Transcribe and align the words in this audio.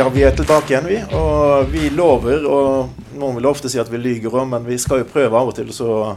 Ja, 0.00 0.06
vi 0.08 0.22
er 0.24 0.32
tilbake 0.32 0.72
igjen, 0.72 0.86
vi. 0.88 0.96
Og 1.12 1.66
vi 1.68 1.90
lover, 1.92 2.46
og 2.48 3.18
noen 3.20 3.34
vil 3.36 3.48
ofte 3.50 3.68
si 3.68 3.76
at 3.82 3.90
vi 3.92 3.98
lyver 4.00 4.32
òg, 4.32 4.46
men 4.48 4.64
vi 4.64 4.78
skal 4.80 5.02
jo 5.02 5.08
prøve 5.10 5.36
av 5.36 5.50
og 5.50 5.58
til 5.58 5.68
å 5.84 6.14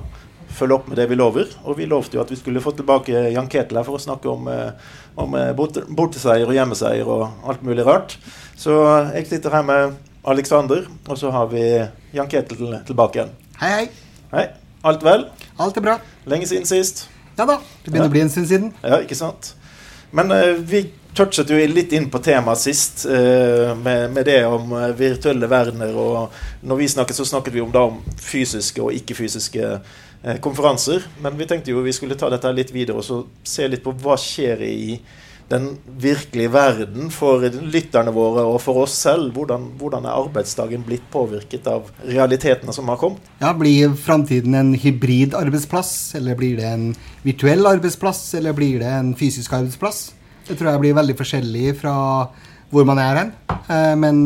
følge 0.55 0.77
opp 0.77 0.87
med 0.87 1.01
det 1.01 1.09
vi 1.11 1.17
lover. 1.19 1.49
Og 1.67 1.75
vi 1.81 1.89
lovte 1.91 2.15
jo 2.15 2.21
at 2.23 2.31
vi 2.31 2.37
skulle 2.39 2.61
få 2.63 2.71
tilbake 2.77 3.25
Jan 3.33 3.49
Ketil 3.51 3.81
her 3.81 3.83
for 3.83 3.99
å 3.99 4.03
snakke 4.05 4.31
om, 4.31 4.47
eh, 4.47 4.71
om 5.19 5.35
eh, 5.35 5.51
borteseier 5.57 6.47
og 6.47 6.55
hjemmeseier 6.55 7.11
og 7.11 7.43
alt 7.43 7.67
mulig 7.67 7.83
rart. 7.83 8.15
Så 8.55 8.79
jeg 9.17 9.27
sitter 9.33 9.57
her 9.57 9.67
med 9.67 9.99
Alexander, 10.23 10.87
og 11.03 11.19
så 11.19 11.35
har 11.35 11.51
vi 11.51 11.67
Jan 12.15 12.31
Ketil 12.31 12.79
tilbake 12.87 13.19
igjen. 13.19 13.35
Hei, 13.59 13.75
hei. 13.81 13.85
Hei. 14.31 14.47
Alt 14.87 15.03
vel? 15.03 15.27
Alt 15.59 15.83
er 15.83 15.89
bra. 15.91 15.99
Lenge 16.23 16.47
siden 16.47 16.71
sist. 16.71 17.09
Ja 17.35 17.43
da. 17.51 17.59
Det 17.83 17.91
begynner 17.91 18.07
Ja. 18.07 18.15
å 18.15 18.15
bli 18.15 18.23
en 18.29 18.31
stund 18.31 18.47
siden. 18.47 18.71
Ja, 18.79 19.03
ikke 19.03 19.19
sant? 19.19 19.57
Men 20.15 20.31
uh, 20.31 20.55
vi 20.55 20.85
touchet 21.15 21.49
jo 21.49 21.57
litt 21.69 21.93
inn 21.95 22.09
på 22.11 22.21
temaet 22.23 22.61
sist, 22.61 23.05
eh, 23.05 23.73
med, 23.77 24.11
med 24.13 24.25
det 24.27 24.41
om 24.45 24.71
eh, 24.77 24.93
virtuelle 24.97 25.49
verdener. 25.49 25.95
Og 25.95 26.63
når 26.67 26.81
vi 26.81 26.91
snakket, 26.95 27.17
så 27.19 27.27
snakket 27.27 27.55
vi 27.55 27.63
om, 27.63 27.73
da, 27.73 27.87
om 27.89 27.99
fysiske 28.21 28.81
og 28.83 28.95
ikke-fysiske 28.97 29.67
eh, 29.73 30.39
konferanser. 30.43 31.05
Men 31.23 31.37
vi 31.39 31.49
tenkte 31.49 31.73
jo 31.73 31.83
vi 31.85 31.95
skulle 31.95 32.17
ta 32.19 32.31
dette 32.33 32.53
litt 32.55 32.73
videre 32.73 33.01
og 33.01 33.07
så 33.07 33.23
se 33.47 33.69
litt 33.69 33.85
på 33.85 33.95
hva 34.03 34.17
skjer 34.19 34.65
i 34.67 34.79
den 35.51 35.73
virkelige 35.99 36.49
verden 36.53 37.09
for 37.13 37.43
lytterne 37.43 38.13
våre 38.15 38.45
og 38.47 38.57
for 38.63 38.85
oss 38.85 38.95
selv. 39.03 39.33
Hvordan, 39.35 39.67
hvordan 39.77 40.07
er 40.07 40.15
arbeidsdagen 40.15 40.85
blitt 40.87 41.05
påvirket 41.13 41.67
av 41.69 41.91
realitetene 42.07 42.73
som 42.73 42.89
har 42.89 42.97
kommet? 43.01 43.21
Ja, 43.43 43.51
Blir 43.57 43.93
framtiden 43.99 44.55
en 44.57 44.73
hybrid 44.73 45.35
arbeidsplass, 45.37 46.15
eller 46.17 46.39
blir 46.39 46.57
det 46.57 46.71
en 46.71 46.89
virtuell 47.27 47.67
arbeidsplass, 47.69 48.25
eller 48.39 48.55
blir 48.57 48.81
det 48.81 48.89
en 48.89 49.13
fysisk 49.19 49.53
arbeidsplass? 49.53 50.07
Det 50.47 50.57
tror 50.57 50.73
jeg 50.73 50.83
blir 50.83 50.97
veldig 50.97 51.15
forskjellig 51.19 51.75
fra 51.79 51.95
hvor 52.73 52.87
man 52.87 52.99
er 53.01 53.19
hen. 53.21 53.33
Eh, 53.69 53.93
Men 53.99 54.17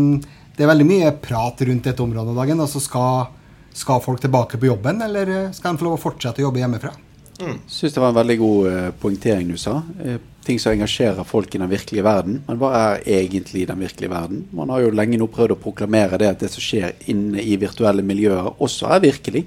det 0.57 0.65
er 0.65 0.71
veldig 0.71 0.87
mye 0.89 1.11
prat 1.21 1.61
rundt 1.67 1.89
dette 1.89 2.03
området 2.03 2.33
om 2.33 2.39
dagen. 2.39 2.63
Altså 2.63 2.81
skal, 2.81 3.27
skal 3.75 4.01
folk 4.01 4.23
tilbake 4.23 4.57
på 4.57 4.71
jobben, 4.71 5.03
eller 5.05 5.33
eh, 5.33 5.51
skal 5.53 5.75
de 5.75 5.81
få 5.83 5.89
lov 5.89 5.99
å 5.99 6.05
fortsette 6.07 6.41
å 6.41 6.49
jobbe 6.49 6.63
hjemmefra? 6.63 6.95
syns 7.69 7.93
det 7.93 8.01
var 8.01 8.09
en 8.09 8.17
veldig 8.17 8.35
god 8.41 8.67
eh, 8.71 8.87
poengtering 8.97 9.51
du 9.51 9.59
sa. 9.61 9.75
Ting 10.47 10.57
som 10.63 10.71
engasjerer 10.71 11.27
folk 11.27 11.53
i 11.53 11.59
den 11.61 11.69
virkelige 11.69 12.05
verden. 12.07 12.39
Men 12.47 12.57
hva 12.57 12.71
er 12.79 13.03
egentlig 13.19 13.67
den 13.69 13.83
virkelige 13.83 14.09
verden? 14.09 14.45
Man 14.55 14.71
har 14.73 14.81
jo 14.81 14.95
lenge 14.95 15.19
nå 15.19 15.27
prøvd 15.29 15.53
å 15.53 15.59
proklamere 15.61 16.17
det 16.17 16.31
at 16.31 16.41
det 16.41 16.49
som 16.53 16.63
skjer 16.63 16.95
inne 17.11 17.43
i 17.43 17.59
virtuelle 17.61 18.01
miljøer, 18.01 18.47
også 18.63 18.89
er 18.95 19.03
virkelig. 19.05 19.43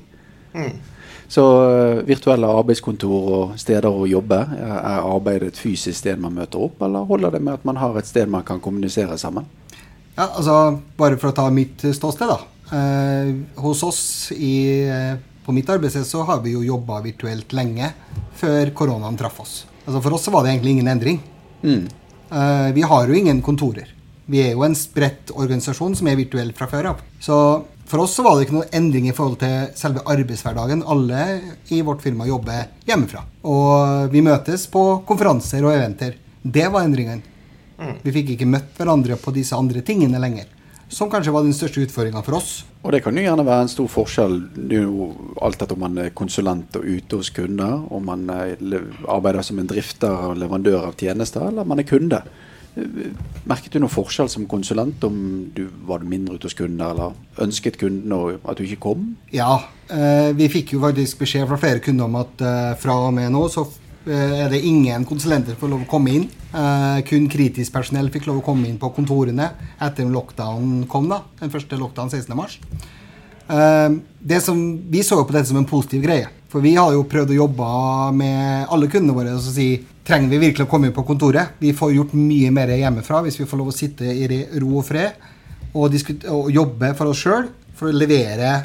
Så 1.31 1.45
eh, 1.63 2.01
virtuelle 2.09 2.49
arbeidskontor 2.51 3.29
og 3.37 3.59
steder 3.61 3.87
å 3.87 4.09
jobbe, 4.11 4.41
eh, 4.57 4.77
er 4.77 5.07
arbeidet 5.07 5.53
et 5.53 5.61
fysisk 5.63 6.01
sted 6.01 6.19
man 6.19 6.35
møter 6.35 6.63
opp, 6.67 6.81
eller 6.83 7.07
holder 7.07 7.37
det 7.37 7.43
med 7.47 7.61
at 7.61 7.67
man 7.69 7.79
har 7.79 7.99
et 8.01 8.09
sted 8.09 8.31
man 8.31 8.47
kan 8.47 8.63
kommunisere 8.63 9.19
sammen? 9.21 9.47
Ja, 10.17 10.27
altså 10.27 10.81
Bare 10.99 11.19
for 11.21 11.31
å 11.31 11.37
ta 11.37 11.47
mitt 11.55 11.87
ståsted, 11.87 12.29
da. 12.29 12.41
Eh, 12.71 13.31
hos 13.63 13.83
oss 13.87 14.03
i, 14.35 14.83
eh, 14.87 15.15
på 15.47 15.55
mitt 15.55 15.71
arbeidssted 15.71 16.07
så 16.07 16.23
har 16.27 16.43
vi 16.43 16.53
jo 16.55 16.67
jobba 16.67 17.01
virtuelt 17.03 17.55
lenge 17.57 17.93
før 18.39 18.75
koronaen 18.75 19.19
traff 19.19 19.41
oss. 19.43 19.55
Altså 19.87 20.03
For 20.03 20.15
oss 20.15 20.27
så 20.29 20.35
var 20.35 20.45
det 20.45 20.53
egentlig 20.55 20.77
ingen 20.77 20.91
endring. 20.93 21.23
Mm. 21.63 21.89
Eh, 22.31 22.73
vi 22.73 22.83
har 22.83 23.07
jo 23.07 23.15
ingen 23.15 23.43
kontorer. 23.43 23.89
Vi 24.31 24.43
er 24.45 24.53
jo 24.53 24.63
en 24.63 24.77
spredt 24.79 25.33
organisasjon 25.35 25.97
som 25.99 26.07
er 26.07 26.21
virtuell 26.21 26.53
fra 26.55 26.69
før 26.71 26.93
av. 26.93 27.01
Så 27.19 27.37
for 27.91 28.05
oss 28.05 28.15
så 28.15 28.23
var 28.23 28.37
det 28.37 28.47
ikke 28.47 28.55
noe 28.61 28.71
endring 28.77 29.09
i 29.11 29.15
forhold 29.17 29.41
til 29.41 29.73
selve 29.79 30.05
arbeidshverdagen. 30.07 30.85
Alle 30.87 31.25
i 31.75 31.81
vårt 31.87 32.05
firma 32.05 32.29
jobber 32.29 32.69
hjemmefra. 32.87 33.25
Og 33.51 34.13
vi 34.13 34.23
møtes 34.23 34.69
på 34.71 34.85
konferanser 35.09 35.67
og 35.67 35.75
eventer. 35.75 36.15
Det 36.43 36.69
var 36.71 36.87
endringen. 36.87 37.25
Vi 38.05 38.13
fikk 38.15 38.35
ikke 38.35 38.49
møtt 38.49 38.77
hverandre 38.79 39.17
på 39.19 39.33
disse 39.35 39.57
andre 39.57 39.83
tingene 39.83 40.21
lenger. 40.23 40.47
Som 40.91 41.11
kanskje 41.11 41.33
var 41.35 41.47
den 41.47 41.55
største 41.55 41.83
utfordringa 41.87 42.23
for 42.27 42.39
oss. 42.39 42.51
Og 42.83 42.95
det 42.95 43.03
kan 43.05 43.17
jo 43.17 43.23
gjerne 43.23 43.47
være 43.47 43.67
en 43.67 43.71
stor 43.71 43.89
forskjell 43.91 44.37
jo 44.75 45.11
alt 45.43 45.63
etter 45.63 45.77
om 45.77 45.85
man 45.85 45.99
er 46.03 46.15
konsulent 46.17 46.79
og 46.79 46.87
ute 46.87 47.21
hos 47.21 47.31
kunder, 47.35 47.77
om 47.91 48.07
man 48.07 48.25
arbeider 48.31 49.45
som 49.47 49.61
en 49.61 49.71
drifter 49.71 50.31
og 50.31 50.39
leverandør 50.41 50.89
av 50.89 50.97
tjenester, 50.99 51.47
eller 51.47 51.63
om 51.67 51.75
man 51.75 51.83
er 51.83 51.91
kunde. 51.91 52.23
Merket 52.75 53.75
du 53.75 53.81
noen 53.83 53.91
forskjell 53.91 54.29
som 54.31 54.47
konsulent 54.51 55.03
om 55.07 55.17
du 55.55 55.65
var 55.89 56.05
mindre 56.07 56.37
ute 56.37 56.47
hos 56.49 56.57
kunden, 56.59 56.83
eller 56.85 57.17
ønsket 57.43 57.81
kunden 57.81 58.15
at 58.15 58.61
du 58.61 58.65
ikke 58.67 58.85
kom? 58.87 59.09
Ja, 59.35 59.57
eh, 59.91 60.31
vi 60.39 60.51
fikk 60.53 60.77
jo 60.77 60.83
faktisk 60.85 61.25
beskjed 61.25 61.49
fra 61.51 61.59
flere 61.61 61.83
kunder 61.85 62.07
om 62.07 62.21
at 62.23 62.45
eh, 62.47 62.77
fra 62.81 62.97
og 63.09 63.17
med 63.17 63.33
nå 63.35 63.43
så 63.51 63.67
eh, 64.07 64.45
er 64.45 64.55
det 64.55 64.63
ingen 64.69 65.05
konsulenter 65.09 65.57
som 65.57 65.65
får 65.65 65.75
lov 65.75 65.85
å 65.87 65.91
komme 65.91 66.15
inn. 66.15 66.31
Kun 67.07 67.29
kritisk 67.31 67.71
personell 67.71 68.09
fikk 68.11 68.25
lov 68.27 68.41
å 68.41 68.47
komme 68.47 68.67
inn 68.67 68.79
på 68.79 68.89
kontorene 68.95 69.53
etter 69.83 70.09
lockdown 70.11 70.89
kom, 70.91 71.07
da. 71.11 71.21
Den 71.39 71.53
første 71.53 71.79
lockdown 71.79 72.11
16. 72.11 72.35
mars. 72.39 72.59
Eh, 73.51 73.91
det 74.19 74.41
som, 74.41 74.59
vi 74.91 75.03
så 75.03 75.19
jo 75.21 75.27
på 75.27 75.35
dette 75.35 75.51
som 75.51 75.59
en 75.61 75.69
positiv 75.69 76.05
greie. 76.05 76.29
For 76.51 76.63
vi 76.63 76.75
har 76.77 76.93
jo 76.95 77.07
prøvd 77.07 77.33
å 77.35 77.41
jobbe 77.45 77.71
med 78.19 78.71
alle 78.71 78.91
kundene 78.91 79.17
våre 79.17 79.35
og 79.37 79.43
si 79.45 79.73
trenger 80.11 80.33
vi 80.33 80.43
virkelig 80.43 80.67
å 80.67 80.71
komme 80.71 80.91
inn 80.91 80.97
på 80.97 81.07
kontoret. 81.07 81.55
Vi 81.63 81.71
får 81.77 81.95
gjort 81.95 82.17
mye 82.19 82.51
mer 82.55 82.73
hjemmefra 82.75 83.23
hvis 83.27 83.39
vi 83.39 83.47
får 83.47 83.61
lov 83.61 83.71
å 83.71 83.77
sitte 83.77 84.11
i 84.11 84.27
ro 84.59 84.81
og 84.81 84.87
fred 84.89 85.29
og, 85.71 85.95
og 86.35 86.51
jobbe 86.51 86.93
for 86.99 87.13
oss 87.13 87.23
sjøl 87.23 87.47
for 87.79 87.91
å 87.91 87.95
levere 87.97 88.59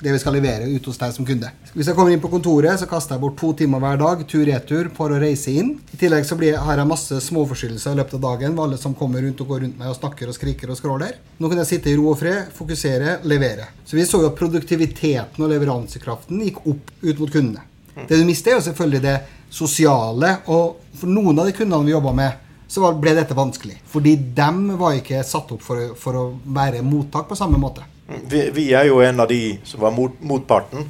det 0.00 0.12
vi 0.12 0.20
skal 0.20 0.34
levere 0.36 0.66
ut 0.68 0.86
hos 0.88 0.98
deg 1.00 1.12
som 1.14 1.24
kunde. 1.24 1.48
Hvis 1.72 1.88
jeg 1.88 1.96
kommer 1.96 2.12
inn 2.12 2.20
på 2.20 2.28
kontoret, 2.32 2.76
så 2.80 2.88
kaster 2.88 3.16
jeg 3.16 3.22
bort 3.22 3.38
to 3.40 3.52
timer 3.56 3.80
hver 3.80 4.00
dag 4.00 4.24
tur-retur 4.28 4.90
for 4.96 5.12
å 5.12 5.20
reise 5.20 5.54
inn. 5.56 5.70
I 5.92 6.00
tillegg 6.00 6.26
så 6.28 6.36
blir, 6.36 6.58
har 6.60 6.80
jeg 6.80 6.88
masse 6.88 7.20
småforstyrrelser 7.24 7.96
i 7.96 8.00
løpet 8.00 8.18
av 8.18 8.24
dagen 8.26 8.56
med 8.56 8.64
alle 8.66 8.80
som 8.80 8.96
kommer 8.96 9.24
rundt 9.24 9.40
og 9.40 9.52
går 9.52 9.64
rundt 9.64 9.78
meg 9.80 9.92
og 9.92 9.96
snakker 9.96 10.32
og 10.32 10.36
skriker 10.36 10.72
og 10.72 10.80
skråler. 10.80 11.16
Nå 11.40 11.48
kan 11.52 11.62
jeg 11.62 11.70
sitte 11.72 11.92
i 11.92 11.96
ro 11.96 12.10
og 12.12 12.20
fred, 12.20 12.52
fokusere, 12.56 13.18
levere. 13.28 13.70
Så 13.88 13.96
vi 13.96 14.04
så 14.08 14.20
jo 14.20 14.28
at 14.28 14.36
produktiviteten 14.36 15.40
og 15.40 15.52
leveransekraften 15.54 16.44
gikk 16.44 16.60
opp 16.64 16.92
ut 17.00 17.24
mot 17.24 17.32
kundene. 17.32 17.64
Det 17.96 18.20
du 18.20 18.26
mister, 18.28 18.52
er 18.52 18.58
jo 18.58 18.66
selvfølgelig 18.66 19.04
det 19.06 19.16
sosiale. 19.50 20.36
Og 20.52 20.96
for 20.96 21.10
noen 21.10 21.38
av 21.38 21.48
de 21.48 21.56
kundene 21.56 21.86
vi 21.86 21.94
jobba 21.94 22.12
med, 22.16 22.46
så 22.68 22.92
ble 22.98 23.14
dette 23.16 23.36
vanskelig. 23.36 23.78
Fordi 23.90 24.16
dem 24.36 24.72
var 24.78 24.96
ikke 24.98 25.22
satt 25.26 25.52
opp 25.54 25.62
for, 25.62 25.92
for 25.98 26.18
å 26.18 26.24
være 26.56 26.82
mottak 26.86 27.28
på 27.28 27.38
samme 27.38 27.60
måte. 27.62 27.84
Vi, 28.06 28.48
vi 28.54 28.70
er 28.74 28.88
jo 28.90 29.00
en 29.02 29.20
av 29.22 29.28
de 29.30 29.58
som 29.66 29.82
var 29.82 29.94
mot, 29.94 30.14
motparten. 30.22 30.86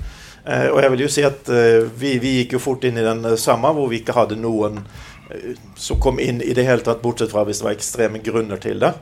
Eh, 0.46 0.68
og 0.70 0.80
jeg 0.82 0.92
vil 0.92 1.04
jo 1.06 1.10
si 1.10 1.24
at 1.26 1.48
eh, 1.52 1.84
vi, 1.98 2.16
vi 2.22 2.38
gikk 2.40 2.56
jo 2.56 2.62
fort 2.62 2.84
inn 2.86 3.00
i 3.00 3.04
den 3.04 3.24
eh, 3.26 3.38
samme, 3.40 3.72
hvor 3.74 3.88
vi 3.90 4.00
ikke 4.02 4.16
hadde 4.16 4.38
noen 4.38 4.82
eh, 5.32 5.56
som 5.80 6.00
kom 6.02 6.20
inn 6.22 6.42
i 6.44 6.54
det 6.56 6.66
hele 6.68 6.84
tatt, 6.86 7.02
bortsett 7.02 7.32
fra 7.32 7.44
hvis 7.48 7.62
det 7.62 7.66
var 7.68 7.76
ekstreme 7.76 8.22
grunner 8.24 8.60
til 8.62 8.80
det. 8.84 8.92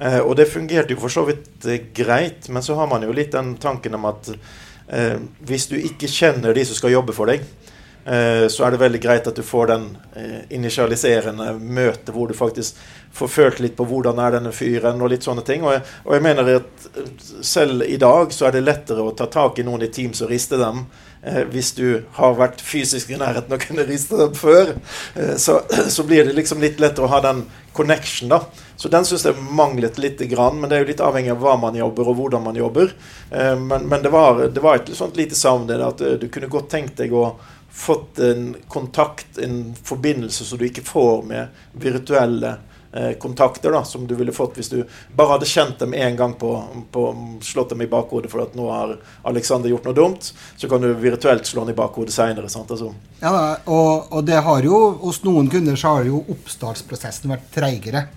Eh, 0.00 0.18
og 0.20 0.34
det 0.38 0.50
fungerte 0.50 0.94
jo 0.94 1.00
for 1.00 1.14
så 1.14 1.24
vidt 1.28 1.66
eh, 1.66 1.86
greit, 1.96 2.50
men 2.52 2.66
så 2.66 2.76
har 2.78 2.90
man 2.90 3.06
jo 3.06 3.14
litt 3.16 3.32
den 3.36 3.54
tanken 3.62 3.98
om 3.98 4.10
at 4.12 4.34
hvis 5.46 5.68
du 5.70 5.76
ikke 5.78 6.08
kjenner 6.10 6.50
de 6.50 6.64
som 6.66 6.74
skal 6.74 6.90
jobbe 6.90 7.14
for 7.14 7.30
deg, 7.30 7.44
så 8.04 8.64
er 8.64 8.72
det 8.72 8.80
veldig 8.80 9.00
greit 9.02 9.26
at 9.28 9.36
du 9.36 9.42
får 9.44 9.66
den 9.70 9.84
eh, 10.16 10.40
initialiserende 10.56 11.52
møtet 11.60 12.14
hvor 12.14 12.30
du 12.30 12.34
faktisk 12.34 12.78
får 13.12 13.28
følt 13.28 13.60
litt 13.60 13.76
på 13.76 13.84
hvordan 13.90 14.18
er 14.22 14.36
denne 14.36 14.52
fyren, 14.54 15.02
og 15.02 15.10
litt 15.12 15.26
sånne 15.26 15.44
ting. 15.46 15.64
Og 15.66 15.74
jeg, 15.74 15.84
og 16.06 16.14
jeg 16.16 16.24
mener 16.24 16.50
at 16.56 16.88
eh, 16.94 17.12
selv 17.46 17.84
i 17.86 17.98
dag 18.00 18.34
så 18.34 18.48
er 18.48 18.56
det 18.56 18.66
lettere 18.66 19.04
å 19.04 19.14
ta 19.16 19.28
tak 19.30 19.58
i 19.58 19.66
noen 19.66 19.84
i 19.86 19.90
Teams 19.92 20.22
og 20.24 20.30
riste 20.30 20.60
dem. 20.60 20.84
Eh, 21.22 21.42
hvis 21.52 21.74
du 21.76 22.02
har 22.16 22.38
vært 22.38 22.62
fysisk 22.64 23.10
i 23.12 23.18
nærheten 23.20 23.52
og 23.52 23.64
kunne 23.66 23.84
riste 23.88 24.16
dem 24.16 24.36
før, 24.38 24.76
eh, 25.18 25.34
så, 25.36 25.60
så 25.96 26.06
blir 26.08 26.24
det 26.28 26.38
liksom 26.38 26.62
litt 26.62 26.80
lettere 26.80 27.08
å 27.08 27.12
ha 27.12 27.20
den 27.26 27.44
connection, 27.76 28.30
da. 28.32 28.44
Så 28.80 28.88
den 28.88 29.04
syns 29.04 29.26
jeg 29.28 29.36
manglet 29.52 29.98
litt, 30.00 30.22
men 30.32 30.64
det 30.70 30.78
er 30.78 30.84
jo 30.84 30.88
litt 30.88 31.02
avhengig 31.04 31.34
av 31.34 31.42
hva 31.42 31.58
man 31.60 31.76
jobber 31.76 32.08
og 32.08 32.16
hvordan 32.16 32.46
man 32.46 32.56
jobber. 32.56 32.94
Eh, 33.30 33.56
men 33.58 33.88
men 33.90 34.02
det, 34.02 34.12
var, 34.14 34.46
det 34.48 34.62
var 34.64 34.80
et 34.80 34.94
sånt 34.96 35.18
lite 35.18 35.36
savn 35.36 35.66
det, 35.68 35.76
at 35.84 36.00
eh, 36.00 36.16
du 36.20 36.28
kunne 36.32 36.48
godt 36.48 36.70
tenkt 36.72 36.96
deg 37.02 37.12
å 37.12 37.34
fått 37.72 38.18
en 38.18 38.56
kontakt, 38.68 39.38
en 39.38 39.74
forbindelse 39.84 40.44
som 40.44 40.58
du 40.58 40.66
ikke 40.66 40.84
får 40.84 41.22
med 41.26 41.62
virtuelle 41.72 42.56
eh, 42.92 43.12
kontakter, 43.20 43.72
da, 43.72 43.84
som 43.84 44.06
du 44.06 44.14
ville 44.18 44.32
fått 44.32 44.58
hvis 44.58 44.72
du 44.72 44.80
bare 45.16 45.36
hadde 45.36 45.48
kjent 45.48 45.78
dem 45.78 45.94
én 45.94 46.16
gang 46.18 46.34
på, 46.38 46.52
på 46.92 47.04
slått 47.42 47.74
dem 47.74 47.84
i 47.84 47.90
bakhodet 47.90 48.30
for 48.32 48.44
at 48.44 48.56
nå 48.58 48.66
har 48.70 48.96
Alexander 49.30 49.70
gjort 49.70 49.86
noe 49.88 49.96
dumt. 49.96 50.32
Så 50.56 50.68
kan 50.68 50.82
du 50.82 50.90
virtuelt 50.94 51.46
slå 51.46 51.64
han 51.64 51.72
i 51.72 51.78
bakhodet 51.78 52.14
seinere. 52.14 52.50
Altså. 52.50 52.90
Ja, 53.20 53.34
og, 53.66 54.10
og 54.10 54.26
det 54.26 54.42
har 54.46 54.66
jo, 54.66 54.80
hos 55.04 55.22
noen 55.26 55.50
kunder 55.52 55.78
så 55.78 55.96
har 55.98 56.10
jo 56.10 56.24
oppstartsprosessen 56.34 57.30
vært 57.32 57.48
treigere. 57.54 58.08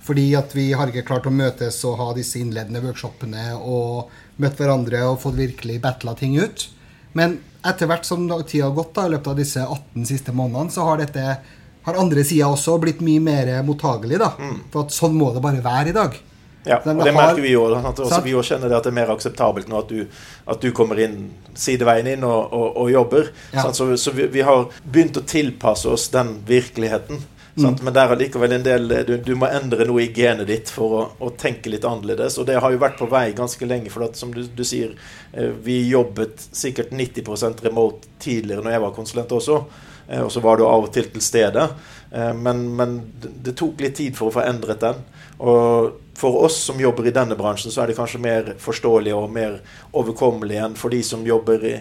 Fordi 0.00 0.30
at 0.34 0.54
vi 0.56 0.70
har 0.72 0.90
ikke 0.90 1.04
klart 1.06 1.28
å 1.28 1.34
møtes 1.34 1.76
og 1.86 1.98
ha 2.00 2.08
disse 2.16 2.40
innledende 2.40 2.80
workshopene 2.82 3.52
og 3.60 4.10
møtt 4.40 4.58
hverandre 4.58 5.04
og 5.06 5.20
fått 5.22 5.36
virkelig 5.38 5.76
battla 5.84 6.16
ting 6.18 6.38
ut. 6.40 6.64
Men 7.12 7.36
etter 7.66 7.86
hvert 7.90 8.04
som 8.08 8.26
da 8.28 8.40
tida 8.42 8.64
har 8.68 8.74
gått 8.76 8.94
da, 8.94 9.06
i 9.06 9.10
løpet 9.16 9.26
av 9.32 9.36
disse 9.36 9.60
18 9.66 10.06
siste 10.08 10.32
månedene, 10.32 10.70
så 10.72 10.84
har 10.88 11.00
dette 11.02 11.38
har 11.82 11.96
andre 11.96 12.24
sida 12.24 12.48
også 12.52 12.78
blitt 12.80 13.00
mye 13.00 13.20
mer 13.24 13.62
mottagelig. 13.64 14.18
da. 14.20 14.32
For 14.72 14.84
at 14.84 14.92
sånn 14.92 15.14
må 15.16 15.32
det 15.34 15.40
bare 15.44 15.62
være 15.64 15.88
i 15.88 15.96
dag. 15.96 16.18
Ja, 16.66 16.76
og 16.76 16.84
det 16.84 17.14
har- 17.14 17.16
merker 17.16 17.40
vi 17.40 17.54
også 17.56 18.22
vi 18.22 18.32
også 18.36 18.54
kjenner 18.54 18.68
det 18.68 18.76
at 18.76 18.84
det 18.84 18.90
er 18.92 18.98
mer 18.98 19.10
akseptabelt 19.14 19.68
nå 19.68 19.78
at 19.78 19.88
du, 19.88 20.06
at 20.46 20.60
du 20.60 20.70
kommer 20.72 20.98
inn 21.00 21.30
sideveien 21.54 22.06
inn 22.06 22.22
og, 22.24 22.52
og, 22.52 22.76
og 22.76 22.90
jobber. 22.92 23.30
Ja. 23.54 23.70
Så, 23.72 23.96
så 23.96 24.12
vi, 24.12 24.26
vi 24.26 24.42
har 24.42 24.66
begynt 24.84 25.16
å 25.16 25.24
tilpasse 25.24 25.88
oss 25.88 26.08
den 26.12 26.42
virkeligheten. 26.46 27.22
Mm. 27.56 27.76
Men 27.82 27.94
det 27.94 28.00
er 28.00 28.12
allikevel 28.14 28.52
en 28.54 28.64
del 28.64 28.88
du, 29.08 29.14
du, 29.26 29.32
må 29.38 29.48
endre 29.50 29.86
noe 29.88 30.04
i 30.04 30.12
genet 30.14 30.46
ditt 30.48 30.70
for 30.70 30.96
å, 30.96 31.02
å, 31.18 31.30
tenke 31.38 31.72
litt 31.72 31.86
annerledes. 31.86 32.38
Og 32.38 32.46
det 32.48 32.60
har 32.62 32.72
jo 32.72 32.82
vært 32.82 32.98
på 33.00 33.08
vei 33.10 33.30
ganske 33.36 33.66
lenge. 33.66 33.90
For 33.92 34.06
at, 34.06 34.18
som 34.18 34.34
du, 34.34 34.42
du 34.46 34.64
sier, 34.66 34.94
eh, 35.32 35.50
vi 35.64 35.82
jobbet 35.90 36.48
sikkert 36.52 36.94
90% 36.94 37.64
remote 37.66 38.12
tidligere 38.22 38.64
når 38.64 38.76
jeg 38.76 38.84
var 38.86 38.98
konsulent 38.98 39.34
også. 39.38 39.62
Eh, 40.08 40.22
og 40.22 40.30
så 40.32 40.42
var 40.44 40.60
du 40.60 40.66
av 40.68 40.86
og 40.86 40.92
til 40.94 41.10
til 41.10 41.24
stede. 41.24 41.66
Eh, 42.10 42.32
men, 42.36 42.68
men 42.76 43.00
det 43.18 43.56
tok 43.58 43.82
litt 43.82 43.98
tid 43.98 44.18
for 44.18 44.30
å 44.30 44.36
få 44.38 44.46
endret 44.46 44.84
den. 44.84 45.02
Og 45.40 45.98
for 46.20 46.44
oss 46.44 46.58
som 46.68 46.80
jobber 46.80 47.08
i 47.08 47.14
denne 47.16 47.38
bransjen, 47.38 47.72
så 47.72 47.82
er 47.82 47.90
det 47.90 47.98
kanskje 47.98 48.22
mer 48.22 48.54
forståelig 48.60 49.14
og 49.16 49.30
mer 49.32 49.60
overkommelig 49.96 50.58
enn 50.60 50.78
for 50.78 50.92
de 50.92 51.00
som 51.06 51.24
jobber 51.26 51.64
i 51.64 51.76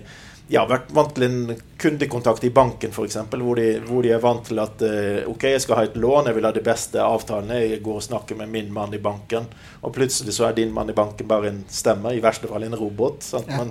ja, 0.50 0.64
vært 0.66 0.90
vant 0.98 1.12
til 1.14 1.26
en 1.28 1.42
kundekontakt 1.80 2.44
i 2.48 2.50
banken 2.54 2.92
f.eks., 2.92 3.18
hvor, 3.30 3.60
de, 3.60 3.68
hvor 3.86 4.04
de 4.04 4.12
er 4.16 4.22
vant 4.24 4.42
til 4.50 4.60
at 4.62 4.82
uh, 4.82 5.30
OK, 5.30 5.46
jeg 5.54 5.62
skal 5.62 5.78
ha 5.78 5.86
et 5.86 5.98
lån, 6.00 6.30
jeg 6.30 6.38
vil 6.40 6.48
ha 6.48 6.52
de 6.56 6.64
beste 6.66 7.02
avtalene, 7.04 7.60
jeg 7.62 7.82
går 7.86 8.00
og 8.00 8.06
snakker 8.08 8.40
med 8.40 8.50
min 8.52 8.72
mann 8.74 8.96
i 8.98 9.02
banken, 9.02 9.46
og 9.86 9.94
plutselig 9.96 10.34
så 10.36 10.48
er 10.48 10.56
din 10.58 10.74
mann 10.74 10.90
i 10.90 10.96
banken 10.98 11.30
bare 11.30 11.52
en 11.52 11.60
stemme, 11.70 12.16
i 12.16 12.24
verste 12.24 12.50
fall 12.50 12.66
en 12.66 12.78
robot. 12.80 13.28
Ja. 13.36 13.44
Men, 13.60 13.70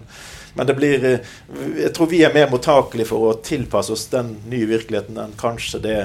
men, 0.54 0.68
det 0.68 0.76
blir 0.78 1.04
uh, 1.04 1.32
Jeg 1.80 1.90
tror 1.96 2.10
vi 2.12 2.22
er 2.26 2.34
mer 2.34 2.50
mottakelige 2.52 3.10
for 3.10 3.26
å 3.26 3.32
tilpasse 3.44 3.92
oss 3.94 4.06
den 4.12 4.36
nye 4.48 4.68
virkeligheten 4.70 5.18
enn 5.18 5.34
kanskje 5.40 5.80
det, 5.82 5.96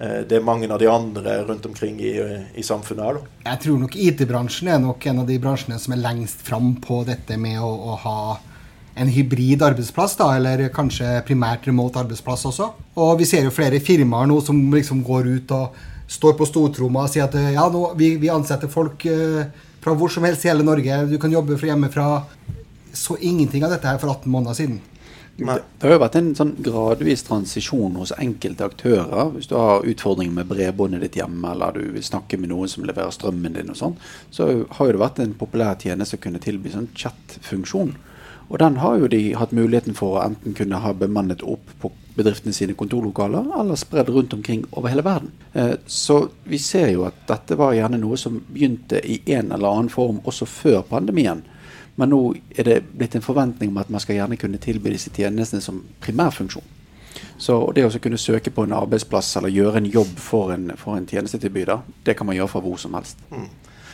uh, 0.00 0.22
det 0.28 0.40
mange 0.44 0.70
av 0.72 0.80
de 0.80 0.88
andre 0.88 1.42
rundt 1.44 1.68
omkring 1.68 2.00
i, 2.00 2.14
i 2.56 2.64
samfunnet 2.64 3.04
er. 3.04 3.20
Jeg 3.50 3.60
tror 3.66 3.84
nok 3.84 4.00
IT-bransjen 4.00 4.72
er 4.72 4.80
nok 4.80 5.04
en 5.12 5.20
av 5.26 5.28
de 5.28 5.36
bransjene 5.44 5.76
som 5.82 5.92
er 5.92 6.00
lengst 6.00 6.40
fram 6.48 6.72
på 6.80 7.02
dette 7.08 7.36
med 7.36 7.60
å, 7.60 7.68
å 7.92 7.98
ha 8.06 8.16
en 8.94 9.08
hybrid 9.08 9.62
arbeidsplass, 9.64 10.16
da, 10.20 10.28
eller 10.36 10.66
kanskje 10.74 11.22
primært 11.26 11.66
remote 11.68 12.00
arbeidsplass 12.02 12.44
også. 12.50 12.68
Og 13.00 13.14
vi 13.20 13.28
ser 13.28 13.46
jo 13.46 13.54
flere 13.54 13.80
firmaer 13.80 14.28
nå 14.28 14.38
som 14.44 14.58
liksom 14.74 15.00
går 15.06 15.30
ut 15.32 15.54
og 15.56 15.82
står 16.12 16.36
på 16.36 16.48
stortromma 16.48 17.06
og 17.06 17.12
sier 17.12 17.24
at 17.24 17.36
ja, 17.54 17.64
nå, 17.72 17.86
vi, 17.96 18.14
vi 18.20 18.30
ansetter 18.32 18.68
folk 18.72 19.06
uh, 19.08 19.44
fra 19.82 19.96
hvor 19.96 20.12
som 20.12 20.26
helst 20.28 20.44
i 20.44 20.52
hele 20.52 20.66
Norge, 20.66 21.04
du 21.08 21.18
kan 21.18 21.32
jobbe 21.32 21.58
fra 21.58 21.72
hjemmefra. 21.72 22.08
Så 22.92 23.16
ingenting 23.24 23.64
av 23.64 23.72
dette 23.72 23.88
her 23.88 24.00
for 24.00 24.12
18 24.12 24.28
måneder 24.30 24.58
siden. 24.58 24.80
Det, 25.32 25.46
det 25.80 25.88
har 25.88 25.94
jo 25.94 26.00
vært 26.02 26.16
en 26.18 26.34
sånn 26.36 26.50
gradvis 26.60 27.24
transisjon 27.24 27.96
hos 27.96 28.12
enkelte 28.20 28.66
aktører. 28.68 29.30
Hvis 29.32 29.48
du 29.48 29.56
har 29.56 29.86
utfordringer 29.88 30.36
med 30.36 30.50
bredbåndet 30.50 31.06
ditt 31.06 31.16
hjemme, 31.22 31.54
eller 31.54 31.72
du 31.78 31.86
vil 31.96 32.04
snakke 32.04 32.36
med 32.38 32.52
noen 32.52 32.68
som 32.68 32.84
leverer 32.84 33.14
strømmen 33.16 33.56
din, 33.56 33.72
og 33.72 33.78
sånn, 33.80 33.96
så 34.30 34.50
har 34.76 34.90
jo 34.90 34.92
det 34.92 35.00
vært 35.00 35.22
en 35.24 35.32
populær 35.40 35.80
tjeneste 35.80 36.20
å 36.20 36.22
kunne 36.22 36.42
tilby 36.42 36.74
sånn 36.74 36.90
chat-funksjon. 36.92 37.94
Og 38.48 38.58
den 38.58 38.76
har 38.82 38.98
jo 39.00 39.08
de 39.08 39.20
hatt 39.38 39.54
muligheten 39.56 39.96
for 39.96 40.16
å 40.16 40.24
enten 40.26 40.54
kunne 40.56 40.80
ha 40.82 40.92
bemannet 40.96 41.42
opp 41.42 41.70
på 41.80 41.92
bedriftene 42.16 42.52
sine 42.52 42.76
kontorlokaler, 42.76 43.46
eller 43.60 43.78
spredd 43.80 44.10
rundt 44.12 44.34
omkring 44.36 44.66
over 44.72 44.92
hele 44.92 45.04
verden. 45.04 45.30
Eh, 45.52 45.74
så 45.86 46.28
vi 46.44 46.58
ser 46.58 46.90
jo 46.92 47.06
at 47.08 47.22
dette 47.28 47.56
var 47.56 47.72
gjerne 47.76 48.00
noe 48.02 48.18
som 48.20 48.36
begynte 48.48 49.00
i 49.00 49.22
en 49.32 49.52
eller 49.52 49.68
annen 49.68 49.92
form 49.92 50.20
også 50.24 50.48
før 50.48 50.82
pandemien. 50.90 51.42
Men 51.96 52.12
nå 52.12 52.20
er 52.56 52.68
det 52.68 52.78
blitt 52.92 53.16
en 53.16 53.24
forventning 53.24 53.72
om 53.72 53.80
at 53.80 53.90
man 53.92 54.00
skal 54.00 54.16
gjerne 54.16 54.38
kunne 54.40 54.60
tilby 54.60 54.92
disse 54.92 55.12
tjenestene 55.12 55.64
som 55.64 55.82
primærfunksjon. 56.04 56.68
Så 57.42 57.56
det 57.74 57.84
å 57.84 57.90
kunne 58.00 58.20
søke 58.20 58.52
på 58.54 58.64
en 58.64 58.74
arbeidsplass 58.76 59.34
eller 59.40 59.52
gjøre 59.52 59.82
en 59.82 59.90
jobb 59.90 60.12
for 60.20 60.52
en, 60.54 60.70
for 60.78 60.96
en 60.96 61.08
tjenestetilbyder, 61.08 61.82
det 62.04 62.16
kan 62.16 62.28
man 62.28 62.36
gjøre 62.36 62.52
fra 62.54 62.62
hvor 62.64 62.78
som 62.80 62.94
helst. 62.96 63.20
Mm. 63.32 63.48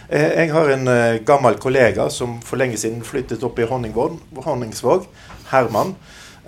Eh, 0.08 0.30
jeg 0.40 0.52
har 0.54 0.70
en 0.72 0.88
uh, 0.88 1.18
gammel 1.20 1.58
kollega 1.60 2.08
som 2.10 2.38
for 2.40 2.56
lenge 2.60 2.78
siden 2.80 3.02
flyttet 3.04 3.42
opp 3.44 3.58
i 3.60 3.66
Honningsvåg. 3.68 5.04
Herman. 5.50 5.92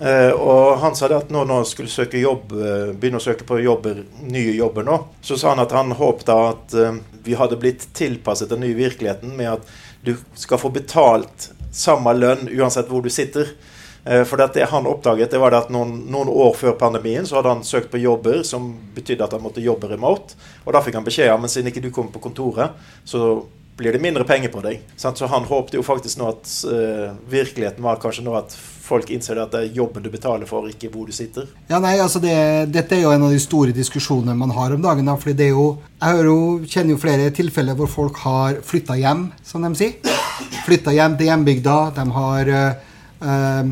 Uh, 0.01 0.33
og 0.33 0.79
han 0.81 0.97
sa 0.97 1.11
det 1.11 1.19
at 1.19 1.33
når 1.33 1.51
han 1.51 1.67
skulle 1.69 1.93
søke 1.93 2.17
jobb, 2.17 2.55
begynne 2.97 3.21
å 3.21 3.23
søke 3.23 3.45
på 3.45 3.59
jobber, 3.61 4.01
nye 4.25 4.55
jobber 4.57 4.87
nå, 4.87 4.97
så 5.21 5.37
sa 5.37 5.53
han 5.53 5.61
at 5.61 5.75
han 5.77 5.93
håpte 5.93 6.33
at 6.33 6.73
vi 7.21 7.37
hadde 7.37 7.59
blitt 7.61 7.85
tilpasset 7.93 8.49
den 8.49 8.63
nye 8.65 8.77
virkeligheten 8.77 9.35
med 9.37 9.59
at 9.59 9.75
du 10.01 10.15
skal 10.33 10.57
få 10.57 10.71
betalt 10.73 11.51
samme 11.71 12.15
lønn 12.17 12.49
uansett 12.49 12.89
hvor 12.89 13.05
du 13.05 13.13
sitter. 13.13 13.53
For 14.01 14.41
det 14.41 14.65
han 14.65 14.87
oppdaget, 14.89 15.29
det 15.29 15.37
var 15.37 15.53
at 15.53 15.67
noen, 15.69 15.91
noen, 16.09 16.29
år 16.33 16.55
før 16.57 16.73
pandemien 16.79 17.27
så 17.29 17.37
hadde 17.37 17.51
han 17.53 17.59
søkt 17.67 17.91
på 17.93 17.99
jobber 18.01 18.39
som 18.47 18.71
betydde 18.95 19.27
at 19.27 19.35
han 19.37 19.43
måtte 19.43 19.61
jobbe 19.61 19.91
remote. 19.91 20.33
Og 20.65 20.73
da 20.73 20.81
fikk 20.81 20.97
han 20.97 21.05
beskjed 21.05 21.29
om 21.29 21.45
at 21.45 21.53
siden 21.53 21.69
ikke 21.69 21.83
du 21.85 21.91
kommer 21.93 22.09
på 22.15 22.23
kontoret, 22.23 22.73
så 23.05 23.43
blir 23.81 23.93
det 23.93 24.01
mindre 24.01 24.23
penger 24.27 24.51
på 24.53 24.61
deg. 24.61 24.81
Så 24.97 25.13
han 25.27 25.47
håpte 25.47 25.79
jo 25.79 25.85
faktisk 25.85 26.19
nå 26.21 26.29
at 26.29 26.51
uh, 26.69 27.17
virkeligheten 27.31 27.83
var 27.83 28.01
kanskje 28.01 28.25
nå 28.25 28.35
at 28.37 28.53
folk 28.91 29.09
innser 29.13 29.39
at 29.39 29.53
det 29.53 29.61
er 29.63 29.77
jobben 29.77 30.03
du 30.03 30.09
betaler 30.11 30.49
for, 30.49 30.67
ikke 30.69 30.91
hvor 30.91 31.07
du 31.07 31.15
sitter. 31.15 31.47
Ja, 31.69 31.79
nei, 31.81 31.95
altså 32.03 32.19
det, 32.21 32.35
Dette 32.73 32.97
er 32.97 33.05
jo 33.05 33.13
en 33.15 33.25
av 33.25 33.33
de 33.33 33.39
store 33.41 33.73
diskusjonene 33.75 34.35
man 34.37 34.53
har 34.53 34.75
om 34.75 34.83
dagen. 34.83 35.07
Da, 35.07 35.15
fordi 35.19 35.37
det 35.39 35.47
er 35.49 35.55
jo, 35.55 35.67
Jeg 36.01 36.25
jo, 36.27 36.39
kjenner 36.65 36.95
jo 36.95 37.01
flere 37.01 37.29
tilfeller 37.35 37.77
hvor 37.79 37.89
folk 37.89 38.19
har 38.25 38.59
flytta 38.65 38.97
hjem, 38.99 39.29
som 39.45 39.65
de 39.65 39.71
sier. 39.79 40.19
Flytta 40.65 40.93
hjem 40.93 41.17
til 41.17 41.31
hjembygda. 41.31 41.77
De 41.95 42.05
har 42.17 42.53
uh, 42.57 42.91
uh, 43.23 43.71